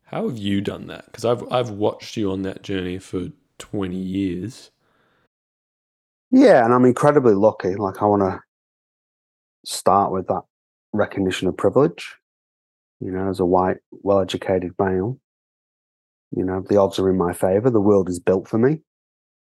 [0.06, 1.06] How have you done that?
[1.06, 3.30] Because I've I've watched you on that journey for
[3.62, 4.72] twenty years.
[6.32, 7.76] Yeah, and I'm incredibly lucky.
[7.76, 8.42] Like I want to
[9.66, 10.42] start with that
[10.94, 12.16] recognition of privilege.
[13.00, 15.18] You know, as a white, well-educated male,
[16.36, 17.70] you know, the odds are in my favor.
[17.70, 18.80] The world is built for me.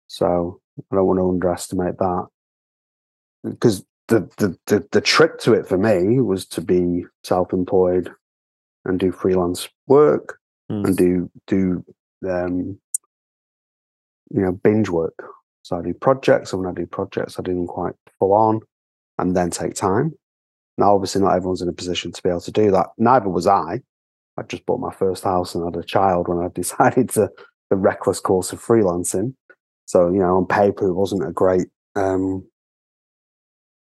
[0.07, 0.59] So
[0.91, 2.27] I don't want to underestimate that.
[3.43, 8.11] Because the, the, the, the trick to it for me was to be self employed
[8.85, 10.39] and do freelance work
[10.71, 10.85] mm.
[10.85, 11.85] and do, do,
[12.27, 12.79] um,
[14.31, 15.17] you know, binge work.
[15.63, 18.59] So I do projects, and when I do projects, I do them quite full on
[19.17, 20.13] and then take time.
[20.77, 22.87] Now, obviously, not everyone's in a position to be able to do that.
[22.97, 23.81] Neither was I.
[24.37, 27.29] I just bought my first house and had a child when I decided to
[27.69, 29.35] the reckless course of freelancing.
[29.85, 32.45] So you know, on paper, it wasn't a great um,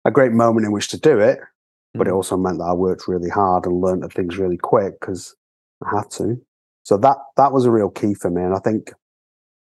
[0.06, 1.40] a great moment in which to do it,
[1.94, 2.16] but it mm.
[2.16, 5.36] also meant that I worked really hard and learned the things really quick because
[5.84, 6.42] I had to.
[6.84, 8.94] So that that was a real key for me, and I think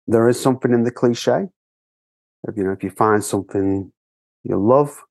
[0.08, 1.48] there is something in the cliche.
[2.48, 3.92] If, you know, if you find something
[4.44, 5.04] you love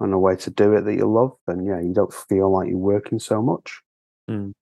[0.00, 2.68] and a way to do it that you love, then yeah, you don't feel like
[2.68, 3.80] you're working so much.
[4.30, 4.52] Mm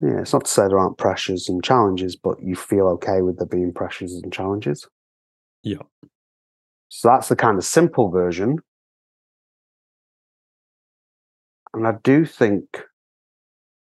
[0.00, 3.36] yeah, it's not to say there aren't pressures and challenges, but you feel okay with
[3.36, 4.88] there being pressures and challenges.
[5.62, 5.82] Yeah.
[6.88, 8.58] So that's the kind of simple version.
[11.74, 12.64] And I do think,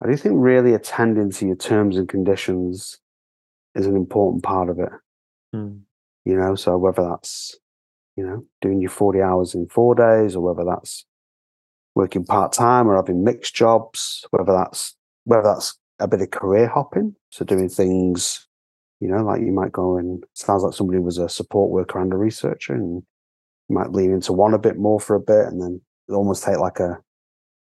[0.02, 2.98] I do think really attending to your terms and conditions
[3.74, 4.90] is an important part of it.
[5.54, 5.80] Mm.
[6.24, 7.56] You know, so whether that's
[8.16, 11.04] you know doing your forty hours in four days, or whether that's
[11.94, 16.66] working part time or having mixed jobs, whether that's whether that's a bit of career
[16.66, 18.48] hopping, so doing things,
[19.00, 22.12] you know, like you might go and sounds like somebody was a support worker and
[22.12, 23.02] a researcher, and
[23.68, 26.58] you might lean into one a bit more for a bit, and then almost take
[26.58, 26.98] like a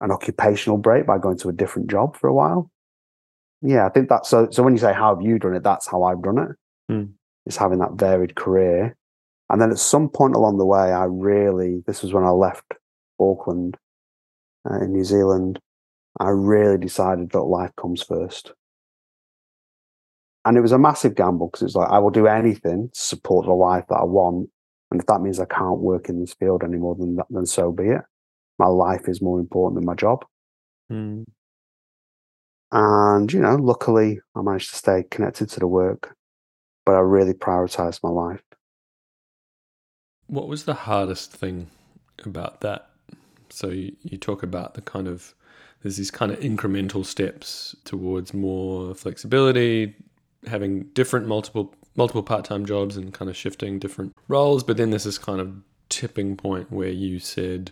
[0.02, 2.72] an occupational break by going to a different job for a while.
[3.62, 4.50] Yeah, I think that's so.
[4.52, 6.92] So when you say how have you done it, that's how I've done it.
[6.92, 7.12] Mm.
[7.46, 8.96] It's having that varied career,
[9.50, 12.74] and then at some point along the way, I really this was when I left
[13.20, 13.78] Auckland
[14.70, 15.60] uh, in New Zealand.
[16.20, 18.54] I really decided that life comes first,
[20.46, 23.46] and it was a massive gamble because it's like I will do anything to support
[23.46, 24.50] the life that I want,
[24.92, 27.72] and if that means I can't work in this field anymore, then that, then so
[27.72, 28.02] be it.
[28.60, 30.26] My life is more important than my job.
[30.92, 31.24] Mm.
[32.72, 36.16] And, you know, luckily I managed to stay connected to the work,
[36.86, 38.42] but I really prioritized my life.
[40.28, 41.68] What was the hardest thing
[42.24, 42.90] about that?
[43.50, 45.34] So you, you talk about the kind of
[45.82, 49.96] there's these kind of incremental steps towards more flexibility,
[50.48, 55.04] having different multiple multiple part-time jobs and kind of shifting different roles, but then there's
[55.04, 55.54] this kind of
[55.90, 57.72] tipping point where you said,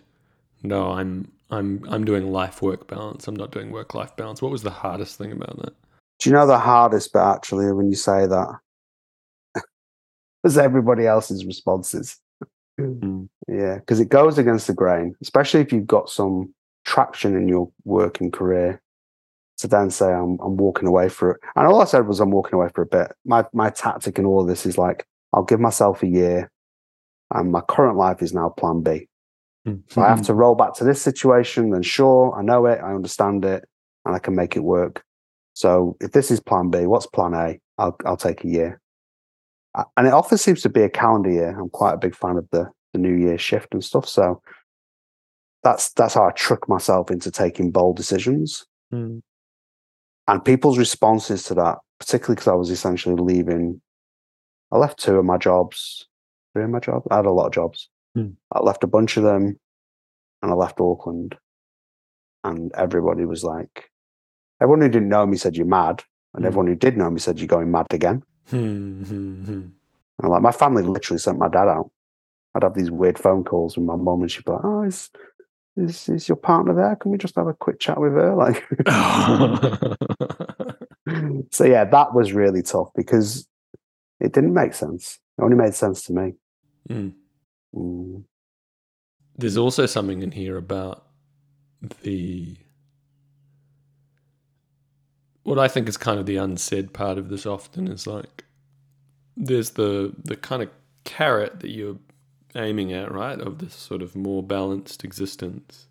[0.64, 3.28] "No, I'm I'm I'm doing life work balance.
[3.28, 5.74] I'm not doing work life balance." What was the hardest thing about that?
[6.20, 8.60] Do you know the hardest bit actually when you say that?
[10.44, 12.18] Was everybody else's responses.
[12.80, 13.00] Mm.
[13.00, 13.30] mm.
[13.48, 16.54] Yeah, because it goes against the grain, especially if you've got some
[16.86, 18.82] traction in your working career.
[19.58, 22.32] To then say I'm I'm walking away for it, and all I said was I'm
[22.32, 23.12] walking away for a bit.
[23.26, 26.50] My my tactic in all of this is like I'll give myself a year,
[27.34, 29.10] and my current life is now Plan B.
[29.66, 29.76] Hmm.
[29.90, 30.26] If I have hmm.
[30.26, 33.68] to roll back to this situation, then sure, I know it, I understand it,
[34.06, 35.04] and I can make it work.
[35.54, 37.60] So if this is Plan B, what's Plan A?
[37.78, 38.80] I'll I'll take a year,
[39.98, 41.60] and it often seems to be a calendar year.
[41.60, 44.08] I'm quite a big fan of the the New Year shift and stuff.
[44.08, 44.42] So
[45.64, 48.66] that's that's how I trick myself into taking bold decisions.
[48.94, 49.22] Mm.
[50.28, 53.82] And people's responses to that, particularly because I was essentially leaving,
[54.72, 56.08] I left two of my jobs,
[56.54, 57.08] three of my jobs.
[57.10, 57.90] I had a lot of jobs.
[58.16, 58.30] Hmm.
[58.52, 59.60] I left a bunch of them,
[60.42, 61.36] and I left Auckland,
[62.44, 63.90] and everybody was like,
[64.62, 66.04] everyone who didn't know me said you're mad,
[66.34, 66.48] and Hmm.
[66.48, 68.24] everyone who did know me said you're going mad again.
[68.50, 70.28] Hmm, hmm, hmm.
[70.28, 71.92] Like my family literally sent my dad out.
[72.56, 75.10] I'd have these weird phone calls with my mum, and she'd be like, "Oh, is
[75.78, 76.96] is is your partner there?
[76.96, 78.66] Can we just have a quick chat with her?" Like,
[81.52, 83.48] so yeah, that was really tough because
[84.20, 85.20] it didn't make sense.
[85.38, 86.34] It only made sense to me.
[86.90, 87.14] Mm.
[87.76, 88.24] Mm.
[89.38, 91.06] There's also something in here about
[92.04, 92.58] the
[95.50, 98.44] what I think is kind of the unsaid part of this often is like
[99.36, 100.70] there's the the kind of
[101.06, 101.98] carrot that you're
[102.56, 103.40] aiming at, right?
[103.40, 105.88] Of this sort of more balanced existence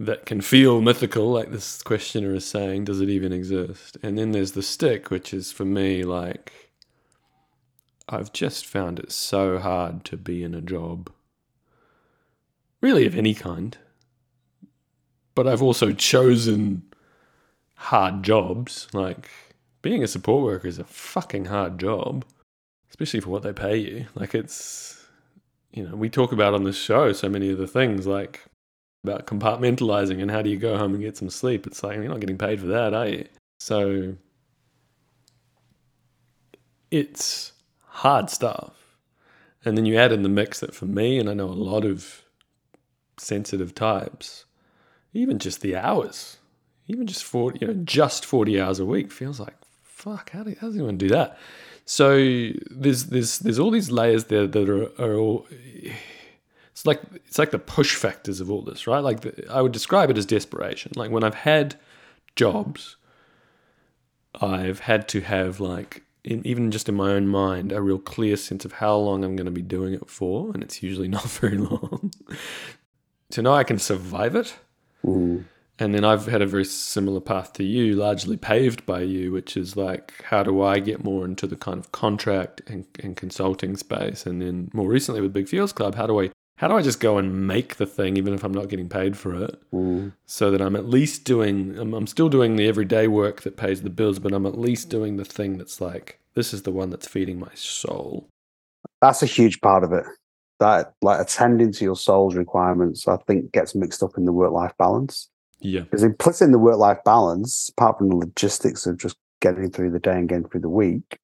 [0.00, 3.98] that can feel mythical, like this questioner is saying, does it even exist?
[4.02, 6.72] And then there's the stick, which is for me like
[8.08, 11.08] I've just found it so hard to be in a job,
[12.80, 13.78] really of any kind.
[15.36, 16.82] But I've also chosen
[17.84, 18.88] hard jobs.
[18.92, 19.28] Like
[19.82, 22.24] being a support worker is a fucking hard job,
[22.90, 24.06] especially for what they pay you.
[24.14, 25.06] Like it's,
[25.72, 28.44] you know, we talk about on this show so many of the things like
[29.04, 31.66] about compartmentalizing and how do you go home and get some sleep.
[31.66, 33.26] It's like you're not getting paid for that, are you?
[33.60, 34.16] So
[36.90, 38.72] it's hard stuff.
[39.64, 41.84] And then you add in the mix that for me, and I know a lot
[41.84, 42.22] of
[43.18, 44.44] sensitive types,
[45.14, 46.36] even just the hours,
[46.88, 50.54] even just 40, you know, just 40 hours a week feels like, fuck, how, do,
[50.60, 51.38] how does anyone do that?
[51.86, 52.16] So
[52.70, 55.46] there's, there's, there's all these layers there that are, are all,
[56.72, 59.00] it's like, it's like the push factors of all this, right?
[59.00, 60.92] Like the, I would describe it as desperation.
[60.96, 61.76] Like when I've had
[62.36, 62.96] jobs,
[64.40, 68.36] I've had to have like in, even just in my own mind, a real clear
[68.36, 71.24] sense of how long I'm going to be doing it for, and it's usually not
[71.24, 72.12] very long.
[73.30, 74.54] to know I can survive it.
[75.78, 79.56] And then I've had a very similar path to you, largely paved by you, which
[79.56, 83.76] is like, how do I get more into the kind of contract and, and consulting
[83.76, 86.82] space, and then more recently with Big Feels Club, how do I how do I
[86.82, 89.60] just go and make the thing, even if I'm not getting paid for it?
[89.72, 90.12] Mm.
[90.24, 93.82] so that I'm at least doing, I'm, I'm still doing the everyday work that pays
[93.82, 96.90] the bills, but I'm at least doing the thing that's like, this is the one
[96.90, 98.28] that's feeding my soul.
[99.02, 100.04] That's a huge part of it.
[100.60, 104.52] That like attending to your soul's requirements, I think, gets mixed up in the work
[104.52, 105.28] life balance.
[105.64, 105.80] Yeah.
[105.80, 109.90] Because implicit in the work life balance, apart from the logistics of just getting through
[109.90, 111.18] the day and getting through the week,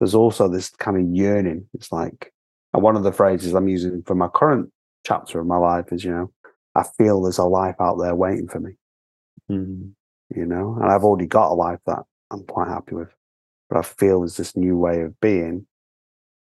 [0.00, 1.66] there's also this kind of yearning.
[1.74, 2.32] It's like,
[2.74, 4.70] and one of the phrases I'm using for my current
[5.06, 6.32] chapter of my life is, you know,
[6.74, 8.72] I feel there's a life out there waiting for me,
[9.50, 9.92] Mm.
[10.34, 13.14] you know, and I've already got a life that I'm quite happy with,
[13.70, 15.66] but I feel there's this new way of being.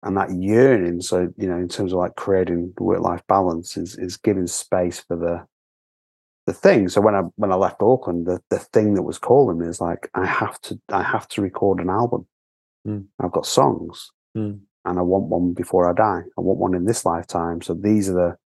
[0.03, 4.19] And that yearning, so you know, in terms of like creating work-life balance, is is
[4.19, 5.47] giving space for the
[6.47, 6.89] the thing.
[6.89, 9.81] So when I when I left Auckland, the, the thing that was calling me is
[9.81, 12.27] like, I have to I have to record an album.
[12.87, 13.07] Mm.
[13.21, 14.61] I've got songs, Mm.
[14.85, 16.23] and I want one before I die.
[16.37, 17.63] I want one in this lifetime.
[17.63, 18.37] So these are the,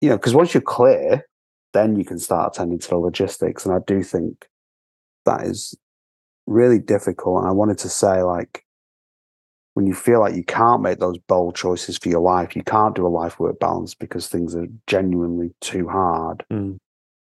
[0.00, 1.26] you know, because once you're clear,
[1.74, 3.66] then you can start attending to the logistics.
[3.66, 4.48] And I do think
[5.26, 5.76] that is
[6.46, 7.40] really difficult.
[7.40, 8.63] And I wanted to say, like,
[9.74, 12.94] when you feel like you can't make those bold choices for your life, you can't
[12.94, 16.44] do a life work balance because things are genuinely too hard.
[16.50, 16.78] Mm.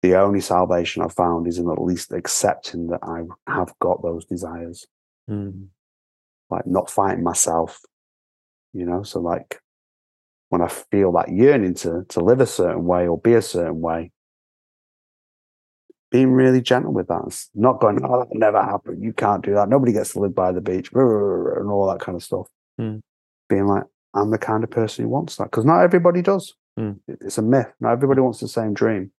[0.03, 4.25] The only salvation I've found is in at least accepting that I have got those
[4.25, 4.85] desires,
[5.29, 5.69] Mm.
[6.51, 7.81] like not fighting myself,
[8.73, 9.01] you know.
[9.01, 9.59] So, like,
[10.49, 13.81] when I feel that yearning to to live a certain way or be a certain
[13.81, 14.11] way,
[16.15, 19.03] being really gentle with that, It's not going, "Oh, that never happened.
[19.03, 19.67] You can't do that.
[19.67, 22.47] Nobody gets to live by the beach," and all that kind of stuff.
[22.79, 23.01] Mm.
[23.49, 26.53] Being like, I'm the kind of person who wants that because not everybody does.
[26.79, 26.99] Mm.
[27.09, 27.67] It's a myth.
[27.81, 29.11] Not everybody wants the same dream.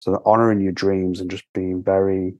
[0.00, 2.34] So honoring your dreams and just being very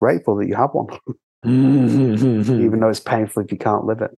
[0.00, 0.88] grateful that you have one,
[1.44, 4.16] even though it's painful if you can't live it.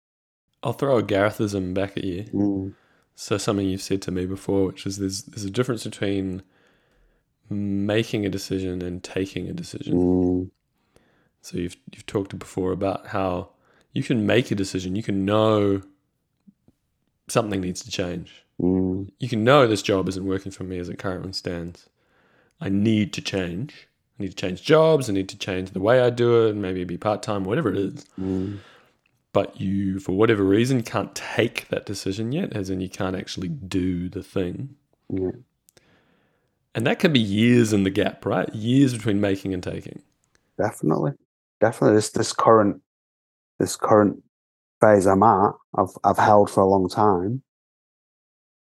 [0.62, 2.22] I'll throw a Garethism back at you.
[2.32, 2.74] Mm.
[3.16, 6.42] So something you've said to me before, which is there's there's a difference between
[7.50, 9.94] making a decision and taking a decision.
[9.94, 10.50] Mm.
[11.42, 13.50] So you've you've talked before about how
[13.92, 14.96] you can make a decision.
[14.96, 15.82] You can know
[17.28, 18.44] something needs to change.
[18.60, 19.10] Mm.
[19.18, 21.88] You can know this job isn't working for me as it currently stands.
[22.60, 23.88] I need to change.
[24.18, 25.10] I need to change jobs.
[25.10, 27.70] I need to change the way I do it, and maybe be part time, whatever
[27.70, 28.06] it is.
[28.18, 28.58] Mm.
[29.32, 33.48] But you, for whatever reason, can't take that decision yet, as in you can't actually
[33.48, 34.76] do the thing.
[35.10, 35.32] Yeah.
[36.76, 38.54] And that can be years in the gap, right?
[38.54, 40.02] Years between making and taking.
[40.58, 41.12] Definitely,
[41.58, 41.96] definitely.
[41.96, 42.82] This this current
[43.58, 44.22] this current
[44.82, 47.42] phase I'm at, I've I've held for a long time,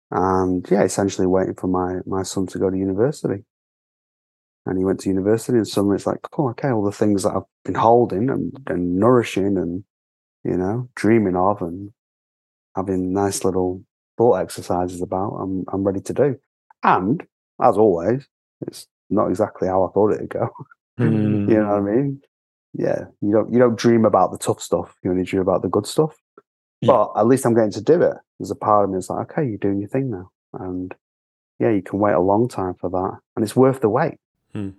[0.09, 3.45] and yeah, essentially waiting for my my son to go to university.
[4.65, 7.35] And he went to university, and suddenly it's like, oh, okay, all the things that
[7.35, 9.83] I've been holding and, and nourishing, and
[10.43, 11.91] you know, dreaming of, and
[12.75, 13.83] having nice little
[14.17, 16.39] thought exercises about, I'm I'm ready to do.
[16.81, 17.25] And
[17.61, 18.27] as always,
[18.67, 20.49] it's not exactly how I thought it'd go.
[20.97, 22.21] You know what I mean?
[22.73, 24.95] Yeah, you don't you don't dream about the tough stuff.
[25.03, 26.15] You only dream about the good stuff.
[26.79, 26.87] Yeah.
[26.87, 28.17] But at least I'm getting to do it.
[28.37, 30.93] There's a part of me that's like, okay, you're doing your thing now, and
[31.59, 34.15] yeah, you can wait a long time for that, and it's worth the wait.
[34.53, 34.71] Hmm.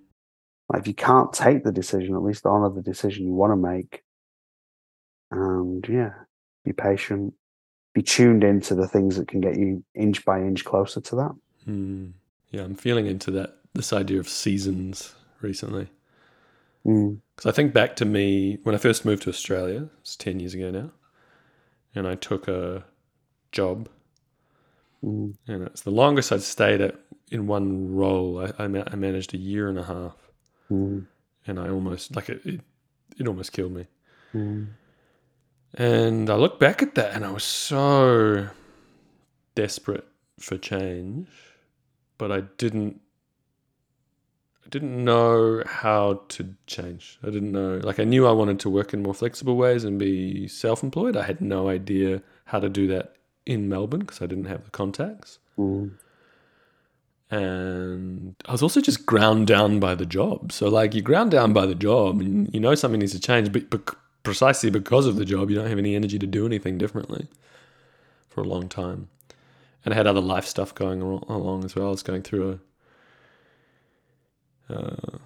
[0.69, 3.57] Like if you can't take the decision, at least honor the decision you want to
[3.57, 4.03] make,
[5.31, 6.13] and yeah,
[6.65, 7.35] be patient,
[7.95, 11.33] be tuned into the things that can get you inch by inch closer to that.
[11.65, 12.11] Hmm.
[12.53, 15.89] Yeah, I'm feeling into that this idea of seasons recently.
[16.85, 20.41] Mm, Because I think back to me when I first moved to Australia, it's 10
[20.41, 20.93] years ago now,
[21.95, 22.85] and I took a
[23.53, 23.89] job,
[25.03, 26.97] mm, and it's the longest I'd stayed at
[27.31, 28.41] in one role.
[28.41, 30.17] I, I, ma- I managed a year and a half,
[30.71, 31.07] mm,
[31.47, 32.61] and I almost, like, it, it,
[33.19, 33.87] it almost killed me.
[34.35, 34.77] mm,
[35.75, 38.49] And I look back at that and I was so
[39.55, 40.07] desperate
[40.39, 41.29] for change,
[42.19, 43.01] but I didn't
[44.65, 47.19] I didn't know how to change.
[47.23, 49.99] I didn't know like I knew I wanted to work in more flexible ways and
[49.99, 51.17] be self-employed.
[51.17, 54.71] I had no idea how to do that in Melbourne because I didn't have the
[54.71, 55.39] contacts.
[55.59, 55.91] mm,
[57.31, 60.53] And I was also just ground down by the job.
[60.53, 63.53] So like you're ground down by the job and you know something needs to change,
[63.53, 66.79] but bec- precisely because of the job, you don't have any energy to do anything
[66.79, 67.29] differently
[68.29, 69.09] for a long time.
[69.85, 71.89] And I had other life stuff going al- along as well.
[71.89, 72.61] I was going through
[74.69, 75.19] a uh,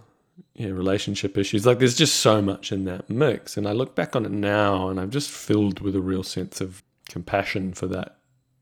[0.55, 1.67] yeah, relationship issues.
[1.67, 3.57] Like there's just so much in that mix.
[3.57, 6.61] And I look back on it now and I'm just filled with a real sense
[6.61, 8.19] of compassion for that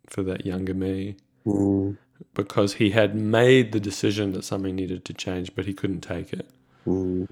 [0.09, 1.17] for that younger me
[1.47, 1.97] mm,
[2.35, 6.33] because he had made the decision that something needed to change, but he couldn't take
[6.33, 6.49] it.
[6.87, 7.29] mm,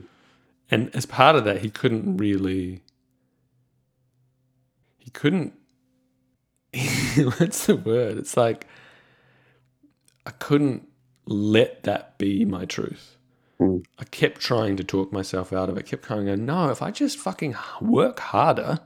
[0.71, 2.83] And as part of that, he couldn't really.
[4.99, 5.55] He couldn't.
[7.39, 8.19] what's the word?
[8.19, 8.67] It's like.
[10.27, 10.89] I couldn't
[11.27, 13.17] let that be my truth.
[13.61, 13.85] Mm.
[13.99, 15.81] I kept trying to talk myself out of it.
[15.81, 18.81] I kept going, no, if I just fucking work harder,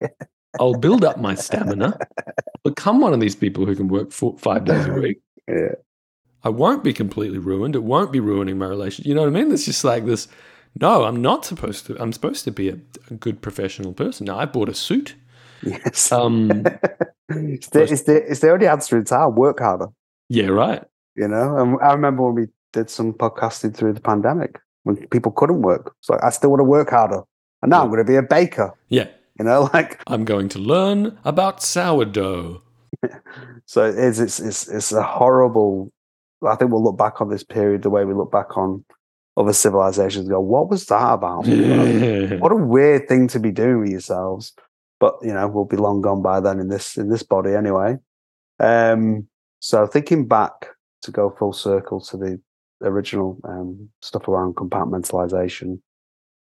[0.60, 1.98] I'll build up my stamina,
[2.64, 5.20] become one of these people who can work four, five days a week.
[5.48, 5.74] yeah,
[6.44, 7.74] I won't be completely ruined.
[7.74, 9.08] It won't be ruining my relationship.
[9.08, 9.52] You know what I mean?
[9.52, 10.28] It's just like this
[10.80, 12.00] no, I'm not supposed to.
[12.00, 12.78] I'm supposed to be a,
[13.10, 14.24] a good professional person.
[14.26, 15.14] Now I bought a suit.
[15.62, 16.10] Yes.
[16.12, 16.50] Um,
[17.28, 19.34] it's, the, it's, the, it's the only answer in town.
[19.34, 19.88] Work harder.
[20.28, 20.82] yeah, right.
[21.14, 25.30] You know, and I remember when we did some podcasting through the pandemic when people
[25.30, 25.94] couldn't work.
[26.00, 27.22] So I still want to work harder.
[27.60, 28.72] And now I'm going to be a baker.
[28.88, 29.08] Yeah,
[29.38, 32.62] You know, like I'm going to learn about sourdough.
[33.66, 34.20] so it is.
[34.20, 35.92] It's it's it's a horrible.
[36.46, 38.84] I think we'll look back on this period the way we look back on
[39.36, 40.24] other civilizations.
[40.24, 41.46] and Go, what was that about?
[42.40, 44.52] what a weird thing to be doing with yourselves.
[45.02, 47.96] But you know, we'll be long gone by then in this in this body anyway.
[48.60, 49.26] Um,
[49.58, 50.68] so thinking back
[51.02, 52.40] to go full circle to the
[52.82, 55.80] original um, stuff around compartmentalization,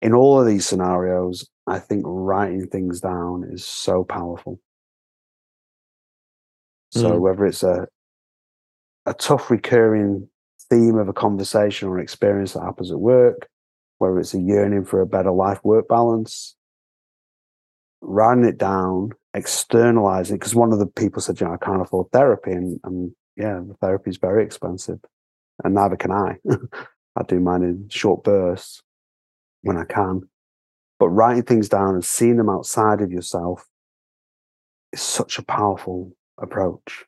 [0.00, 4.60] in all of these scenarios, I think writing things down is so powerful.
[6.92, 7.20] So Mm.
[7.20, 7.88] whether it's a
[9.06, 10.28] a tough recurring
[10.70, 13.48] theme of a conversation or an experience that happens at work,
[13.98, 16.55] whether it's a yearning for a better life work balance,
[18.06, 20.38] writing it down, externalizing it.
[20.38, 22.52] Because one of the people said, you know, I can't afford therapy.
[22.52, 25.00] And, and yeah, the therapy is very expensive.
[25.64, 26.36] And neither can I.
[27.16, 28.82] I do mine in short bursts
[29.62, 30.28] when I can.
[30.98, 33.66] But writing things down and seeing them outside of yourself
[34.92, 37.04] is such a powerful approach.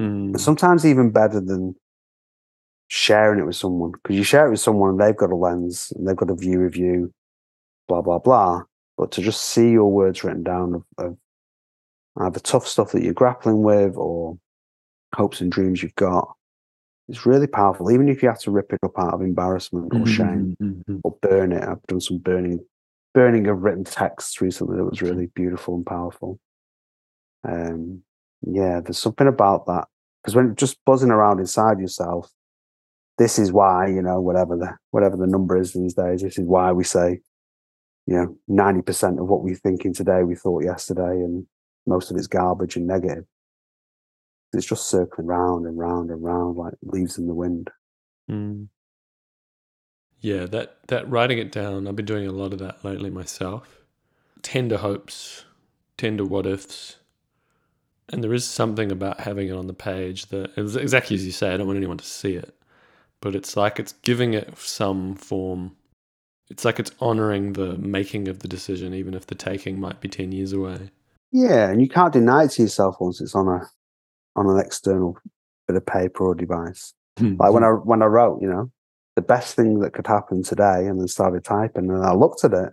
[0.00, 0.30] Mm.
[0.30, 1.74] And sometimes even better than
[2.88, 5.92] sharing it with someone because you share it with someone and they've got a lens
[5.94, 7.12] and they've got a view of you,
[7.86, 8.62] blah blah blah.
[8.98, 11.16] But to just see your words written down of, of
[12.18, 14.36] either tough stuff that you're grappling with or
[15.14, 16.34] hopes and dreams you've got,
[17.08, 17.90] it's really powerful.
[17.92, 21.00] Even if you have to rip it up out of embarrassment or shame Mhm.
[21.04, 21.62] or burn it.
[21.62, 22.60] I've done some burning
[23.14, 26.38] burning of written texts recently that was really beautiful and powerful.
[27.44, 28.02] Um,
[28.42, 29.88] yeah, there's something about that
[30.22, 32.30] because when just buzzing around inside yourself,
[33.16, 36.22] this is why you know whatever the whatever the number is these days.
[36.22, 37.20] This is why we say,
[38.08, 41.46] you know, ninety percent of what we're thinking today we thought yesterday, and
[41.86, 43.26] most of it's garbage and negative.
[44.54, 47.68] It's just circling round and round and round like leaves in the wind.
[48.30, 48.68] Mm.
[50.20, 51.86] Yeah, that that writing it down.
[51.86, 53.82] I've been doing a lot of that lately myself.
[54.40, 55.44] Tender hopes,
[55.98, 56.96] tender what ifs,
[58.08, 61.52] and there is something about having it on the page that exactly as you say.
[61.52, 62.58] I don't want anyone to see it,
[63.20, 65.76] but it's like it's giving it some form.
[66.50, 70.08] It's like it's honoring the making of the decision, even if the taking might be
[70.08, 70.90] ten years away.
[71.30, 73.68] Yeah, and you can't deny it to yourself once it's on a
[74.34, 75.18] on an external
[75.66, 76.94] bit of paper or device.
[77.18, 77.36] Hmm.
[77.38, 78.70] Like when I when I wrote, you know,
[79.14, 82.52] the best thing that could happen today, and then started typing, and I looked at
[82.52, 82.72] it.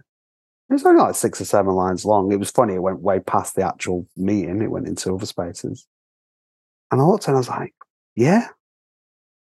[0.69, 2.32] It was only like six or seven lines long.
[2.32, 2.76] It was funny.
[2.76, 4.61] It went way past the actual meeting.
[4.61, 5.86] It went into other spaces,
[6.91, 7.73] and I looked and I was like,
[8.15, 8.47] "Yeah,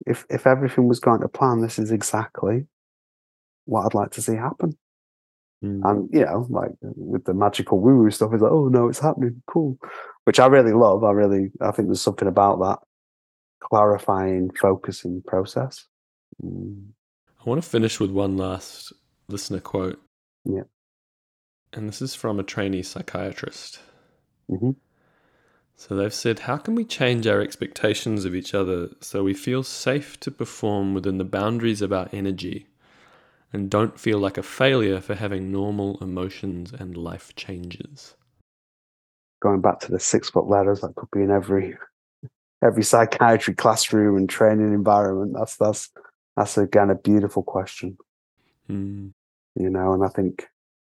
[0.05, 2.67] if if everything was going to plan, this is exactly
[3.69, 4.77] what I'd like to see happen."
[5.63, 5.81] Mm.
[5.83, 8.99] And you know, like with the magical woo woo stuff, it's like, oh no, it's
[8.99, 9.77] happening, cool.
[10.23, 11.03] Which I really love.
[11.03, 12.79] I really, I think there's something about that
[13.61, 15.85] clarifying, focusing process.
[16.43, 16.89] Mm,
[17.39, 18.93] I want to finish with one last
[19.27, 20.01] listener quote.
[20.45, 20.63] Yeah.
[21.73, 23.79] And this is from a trainee psychiatrist.
[24.49, 24.75] mhm.
[25.75, 29.63] So they've said, How can we change our expectations of each other so we feel
[29.63, 32.67] safe to perform within the boundaries of our energy
[33.51, 38.15] and don't feel like a failure for having normal emotions and life changes?
[39.41, 41.77] Going back to the six foot ladders, that could be in every
[42.61, 45.33] every psychiatry classroom and training environment.
[45.37, 45.89] That's that's
[46.35, 47.97] that's again a beautiful question,
[48.67, 49.09] Hmm.
[49.55, 49.93] you know.
[49.93, 50.47] And I think,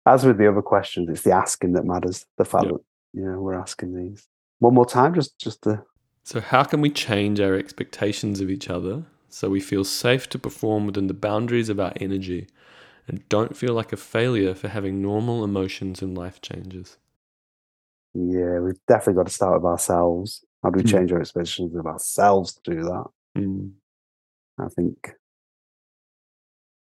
[0.05, 2.25] as with the other questions, it's the asking that matters.
[2.37, 2.71] The fact Yeah.
[2.73, 2.81] that
[3.13, 4.27] you know we're asking these
[4.59, 5.83] one more time, just just to
[6.23, 9.05] So, how can we change our expectations of each other
[9.36, 12.47] so we feel safe to perform within the boundaries of our energy
[13.05, 16.97] and don't feel like a failure for having normal emotions and life changes?
[18.13, 20.45] Yeah, we've definitely got to start with ourselves.
[20.63, 20.89] How do we Hmm.
[20.89, 23.05] change our expectations of ourselves to do that?
[23.38, 23.73] Mm.
[24.57, 24.95] I think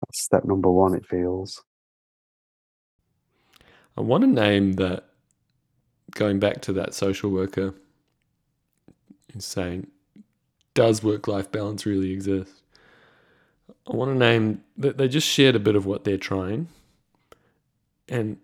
[0.01, 1.63] that's step number one, it feels.
[3.97, 5.05] I want to name that,
[6.13, 7.75] going back to that social worker
[9.33, 9.87] who's saying,
[10.75, 12.53] does work life balance really exist?
[13.91, 16.69] I want to name that they just shared a bit of what they're trying.
[18.09, 18.39] And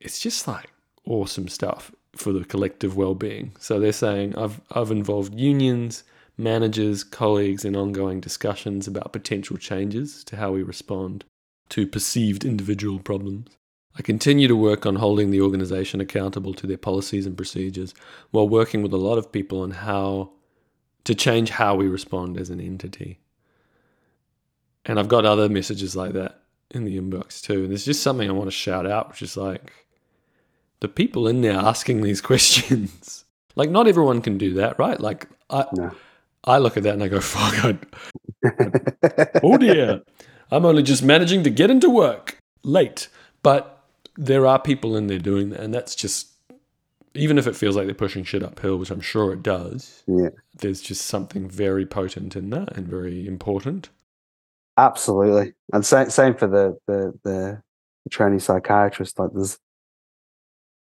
[0.00, 0.70] it's just like
[1.04, 3.52] awesome stuff for the collective well being.
[3.58, 6.04] So they're saying, I've, I've involved unions,
[6.36, 11.24] managers, colleagues in ongoing discussions about potential changes to how we respond
[11.70, 13.48] to perceived individual problems.
[13.98, 17.94] I continue to work on holding the organization accountable to their policies and procedures
[18.30, 20.32] while working with a lot of people on how
[21.06, 23.20] to change how we respond as an entity.
[24.84, 26.40] And I've got other messages like that
[26.70, 27.62] in the inbox too.
[27.62, 29.72] And there's just something I want to shout out, which is like
[30.80, 33.24] the people in there asking these questions.
[33.54, 35.00] like, not everyone can do that, right?
[35.00, 35.92] Like, I, No.
[36.44, 37.78] I look at that and I go, fuck, I,
[39.42, 40.02] oh dear,
[40.50, 43.08] I'm only just managing to get into work late.
[43.42, 43.82] But
[44.16, 46.28] there are people in there doing that, and that's just,
[47.16, 50.30] even if it feels like they're pushing shit uphill, which I'm sure it does, yeah.
[50.58, 53.90] there's just something very potent in that and very important.
[54.76, 57.62] Absolutely, and same same for the the the
[58.10, 59.18] training psychiatrist.
[59.18, 59.58] Like, there's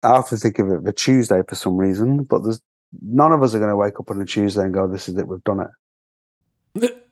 [0.03, 2.61] I often think of it the Tuesday for some reason, but there's
[3.03, 5.17] none of us are going to wake up on a Tuesday and go, "This is
[5.17, 5.67] it, we've done
[6.75, 7.05] it."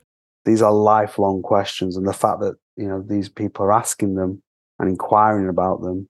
[0.44, 4.42] These are lifelong questions, and the fact that you know these people are asking them
[4.78, 6.08] and inquiring about them,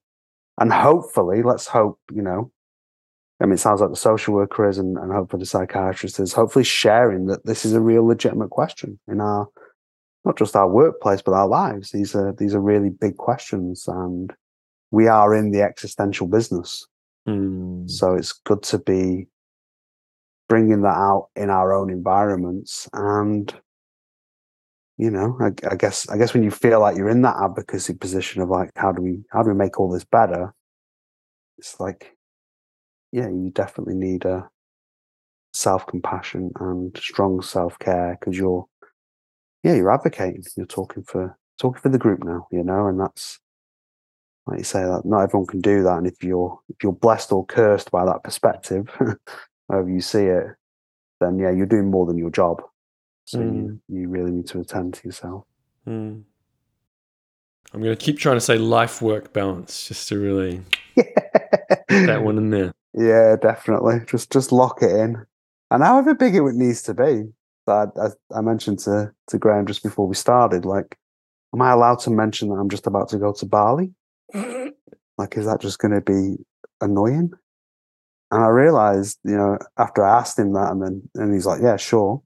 [0.59, 2.53] and hopefully, let's hope, you know,
[3.41, 6.33] I mean, it sounds like the social worker is, and, and hopefully the psychiatrist is,
[6.33, 9.49] hopefully sharing that this is a real legitimate question in our
[10.25, 11.91] not just our workplace but our lives.
[11.91, 14.35] These are these are really big questions, and
[14.91, 16.87] we are in the existential business.
[17.29, 17.89] Mm.
[17.89, 19.29] So it's good to be
[20.49, 23.55] bringing that out in our own environments, and
[24.99, 27.95] you know, I, I guess I guess when you feel like you're in that advocacy
[27.95, 30.53] position of like, how do we how do we make all this better?
[31.57, 32.18] It's like,
[33.13, 34.49] yeah, you definitely need a
[35.53, 38.67] self compassion and strong self care because you're
[39.63, 40.43] yeah, you're advocating.
[40.57, 43.41] You're talking for talking for the group now, you know, and that's
[44.47, 45.99] like you say that not everyone can do that.
[45.99, 48.89] And if you're if you're blessed or cursed by that perspective,
[49.71, 50.47] however you see it,
[51.21, 52.63] then yeah, you're doing more than your job.
[53.25, 55.45] So you, you really need to attend to yourself.
[55.87, 56.23] Mm.
[57.75, 60.63] I'm going to keep trying to say life work balance just to really
[61.89, 62.73] that one in there.
[62.95, 64.01] Yeah, definitely.
[64.07, 65.27] Just just lock it in,
[65.71, 67.25] and however big it needs to be.
[67.67, 70.97] I, I, I mentioned to to Graham just before we started, like,
[71.55, 73.93] am I allowed to mention that I'm just about to go to Bali?
[75.19, 76.37] Like, is that just going to be
[76.81, 77.33] annoying?
[78.31, 81.61] And I realized, you know, after I asked him that, and then and he's like,
[81.63, 82.23] yeah, sure.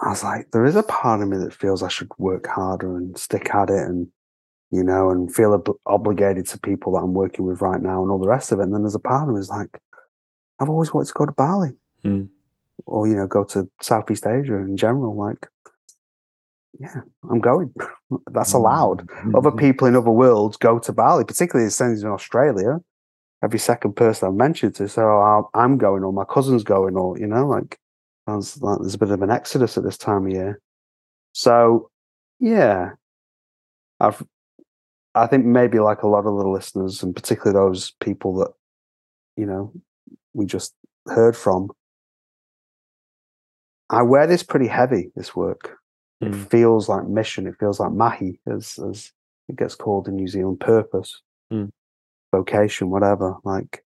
[0.00, 2.96] I was like, there is a part of me that feels I should work harder
[2.96, 4.08] and stick at it, and
[4.74, 8.10] you know, and feel ob- obligated to people that I'm working with right now, and
[8.10, 8.64] all the rest of it.
[8.64, 9.80] And then there's a part of me is like,
[10.60, 11.70] I've always wanted to go to Bali,
[12.04, 12.28] Mm.
[12.84, 15.16] or you know, go to Southeast Asia in general.
[15.16, 15.48] Like,
[16.78, 17.00] yeah,
[17.30, 17.72] I'm going.
[18.30, 18.58] That's hmm.
[18.58, 19.34] allowed hmm.
[19.34, 19.58] other hmm.
[19.58, 22.80] people in other worlds go to Bali, particularly as in Australia.
[23.42, 27.18] Every second person I've mentioned to say, "Oh, I'm going," or "My cousin's going," or
[27.18, 27.78] you know, like,
[28.28, 30.60] sounds like there's a bit of an exodus at this time of year.
[31.32, 31.90] So,
[32.40, 32.90] yeah,
[34.00, 34.22] I've,
[35.14, 38.52] I think maybe like a lot of the listeners, and particularly those people that,
[39.36, 39.72] you know,
[40.32, 40.74] we just
[41.06, 41.70] heard from.
[43.90, 45.12] I wear this pretty heavy.
[45.14, 45.78] This work.
[46.20, 46.50] It Mm.
[46.50, 47.46] feels like mission.
[47.46, 49.12] It feels like mahi, as as
[49.48, 50.58] it gets called in New Zealand.
[50.60, 51.70] Purpose, Mm.
[52.32, 53.36] vocation, whatever.
[53.44, 53.84] Like,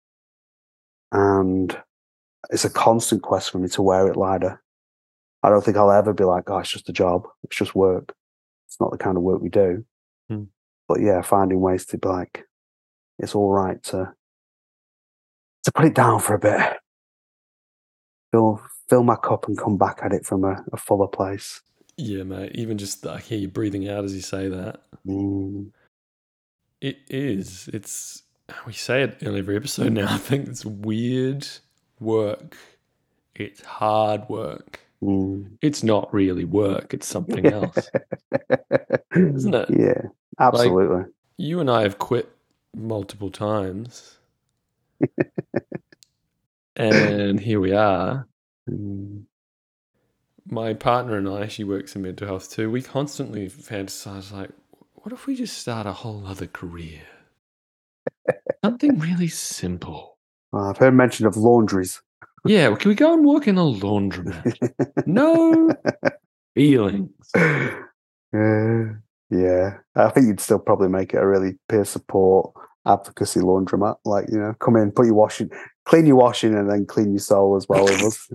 [1.12, 1.76] and
[2.50, 4.62] it's a constant quest for me to wear it lighter.
[5.42, 7.26] I don't think I'll ever be like, oh, it's just a job.
[7.44, 8.14] It's just work.
[8.66, 9.84] It's not the kind of work we do.
[10.88, 12.44] But yeah, finding ways to be like,
[13.18, 14.12] it's all right to
[15.64, 16.60] to put it down for a bit.
[18.32, 21.60] Fill fill my cup and come back at it from a, a fuller place.
[21.96, 22.52] Yeah, mate.
[22.54, 24.82] Even just I hear you breathing out as you say that.
[25.06, 25.70] Mm.
[26.80, 27.68] It is.
[27.72, 28.22] It's
[28.66, 30.12] we say it in every episode now.
[30.12, 31.46] I think it's weird
[32.00, 32.56] work.
[33.34, 34.80] It's hard work.
[35.02, 35.56] Mm.
[35.62, 36.94] It's not really work.
[36.94, 37.90] It's something else.
[39.14, 39.70] Isn't it?
[39.70, 40.02] Yeah,
[40.38, 41.04] absolutely.
[41.36, 42.30] You and I have quit
[42.74, 44.18] multiple times.
[46.76, 48.26] and here we are.
[48.68, 49.24] Mm.
[50.48, 52.70] My partner and I, she works in mental health too.
[52.70, 54.50] We constantly fantasize like,
[54.94, 57.00] what if we just start a whole other career?
[58.64, 60.18] Something really simple.
[60.52, 62.00] Well, I've heard mention of laundries.
[62.44, 65.06] Yeah, can we go and work in a laundromat?
[65.06, 65.72] No
[66.54, 67.10] feelings.
[67.34, 68.94] Uh,
[69.30, 72.52] yeah, I think you'd still probably make it a really peer support
[72.86, 73.96] advocacy laundromat.
[74.04, 75.50] Like, you know, come in, put your washing,
[75.84, 78.28] clean your washing, and then clean your soul as well with us.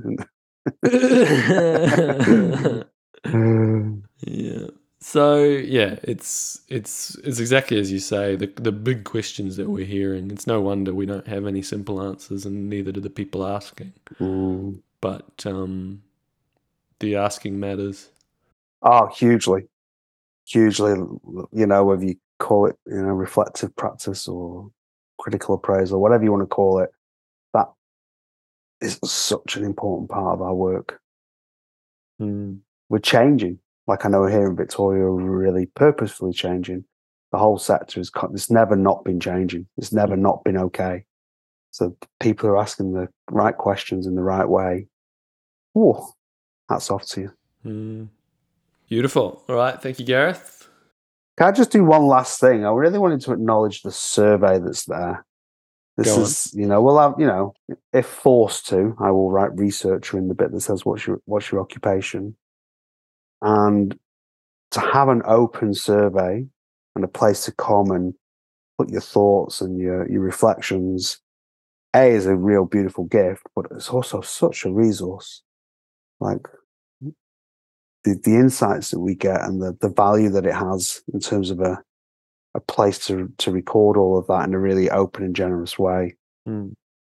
[4.25, 4.67] yeah.
[5.03, 8.35] So yeah, it's it's it's exactly as you say.
[8.35, 10.29] The the big questions that we're hearing.
[10.29, 13.93] It's no wonder we don't have any simple answers, and neither do the people asking.
[14.19, 14.81] Mm.
[15.01, 16.03] But um,
[16.99, 18.09] the asking matters.
[18.83, 19.67] Oh, hugely,
[20.45, 20.91] hugely.
[20.91, 24.69] You know, whether you call it, you know, reflective practice or
[25.19, 26.89] critical appraisal, whatever you want to call it,
[27.53, 27.67] that
[28.81, 30.99] is such an important part of our work.
[32.21, 32.59] Mm.
[32.89, 33.59] We're changing.
[33.87, 36.85] like I know here in Victoria, we're really purposefully changing.
[37.31, 39.67] The whole sector is it's never not been changing.
[39.77, 41.05] It's never not been okay.
[41.71, 44.87] So people are asking the right questions in the right way.
[45.73, 46.11] Oh,
[46.69, 47.31] hats off to you.
[47.65, 48.09] Mm.
[48.91, 49.41] Beautiful.
[49.47, 49.81] All right.
[49.81, 50.67] Thank you, Gareth.
[51.37, 52.65] Can I just do one last thing?
[52.65, 55.25] I really wanted to acknowledge the survey that's there.
[55.95, 57.53] This Go is, you know, well, you know,
[57.93, 61.53] if forced to, I will write researcher in the bit that says what's your what's
[61.53, 62.35] your occupation,
[63.41, 63.97] and
[64.71, 66.45] to have an open survey
[66.93, 68.13] and a place to come and
[68.77, 71.17] put your thoughts and your your reflections.
[71.93, 75.43] A is a real beautiful gift, but it's also such a resource.
[76.19, 76.45] Like
[78.03, 81.51] the, the insights that we get and the, the value that it has in terms
[81.51, 81.81] of a
[82.53, 86.15] a place to to record all of that in a really open and generous way.
[86.47, 86.73] Mm.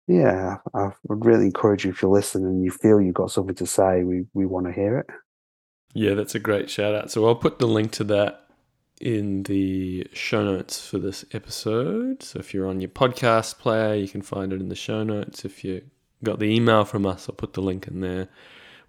[0.09, 3.55] Yeah, I would really encourage you if you're listening and you feel you've got something
[3.55, 5.07] to say, we we want to hear it.
[5.95, 7.11] Yeah, that's a great shout out.
[7.11, 8.47] So I'll put the link to that
[9.01, 12.23] in the show notes for this episode.
[12.23, 15.45] So if you're on your podcast player, you can find it in the show notes.
[15.45, 15.83] If you
[16.23, 18.29] got the email from us, I'll put the link in there.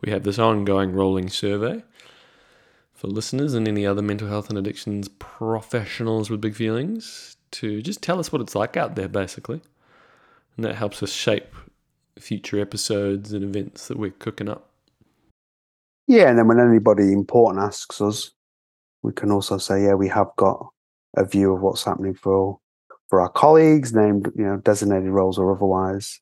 [0.04, 1.82] We have this ongoing rolling survey
[2.94, 8.02] for listeners and any other mental health and addictions professionals with big feelings to just
[8.02, 9.62] tell us what it's like out there, basically.
[10.58, 11.56] And that helps us shape
[12.20, 14.70] future episodes and events that we're cooking up.
[16.06, 18.32] Yeah, and then when anybody important asks us,
[19.04, 20.68] we can also say, yeah, we have got
[21.16, 22.60] a view of what's happening for
[23.10, 26.20] for our colleagues, named you know designated roles or otherwise.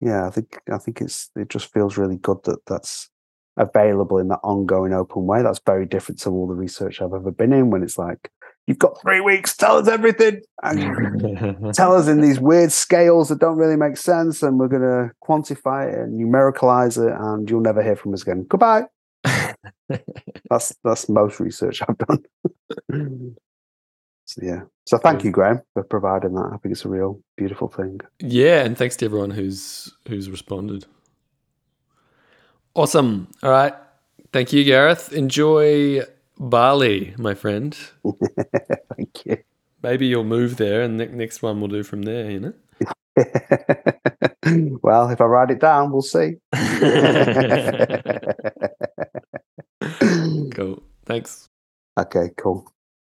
[0.00, 3.09] Yeah, I think I think it's it just feels really good that that's
[3.56, 5.42] available in that ongoing open way.
[5.42, 8.30] That's very different to all the research I've ever been in when it's like,
[8.66, 10.40] you've got three weeks, tell us everything.
[10.62, 14.82] And tell us in these weird scales that don't really make sense, and we're going
[14.82, 18.46] to quantify it and numericalize it, and you'll never hear from us again.
[18.48, 18.84] Goodbye.
[20.48, 23.36] that's that's most research I've done.
[24.24, 24.62] so, yeah.
[24.86, 26.50] So thank you, Graham, for providing that.
[26.52, 28.00] I think it's a real beautiful thing.
[28.20, 30.86] Yeah, and thanks to everyone who's who's responded.
[32.80, 33.28] Awesome.
[33.42, 33.74] All right.
[34.32, 35.12] Thank you, Gareth.
[35.12, 36.00] Enjoy
[36.38, 37.76] Bali, my friend.
[38.96, 39.36] Thank you.
[39.82, 42.30] Maybe you'll move there, and the next one we'll do from there.
[42.30, 42.54] You know.
[44.82, 46.36] well, if I write it down, we'll see.
[50.54, 50.82] cool.
[51.04, 51.48] Thanks.
[51.98, 52.30] Okay.
[52.38, 52.66] Cool.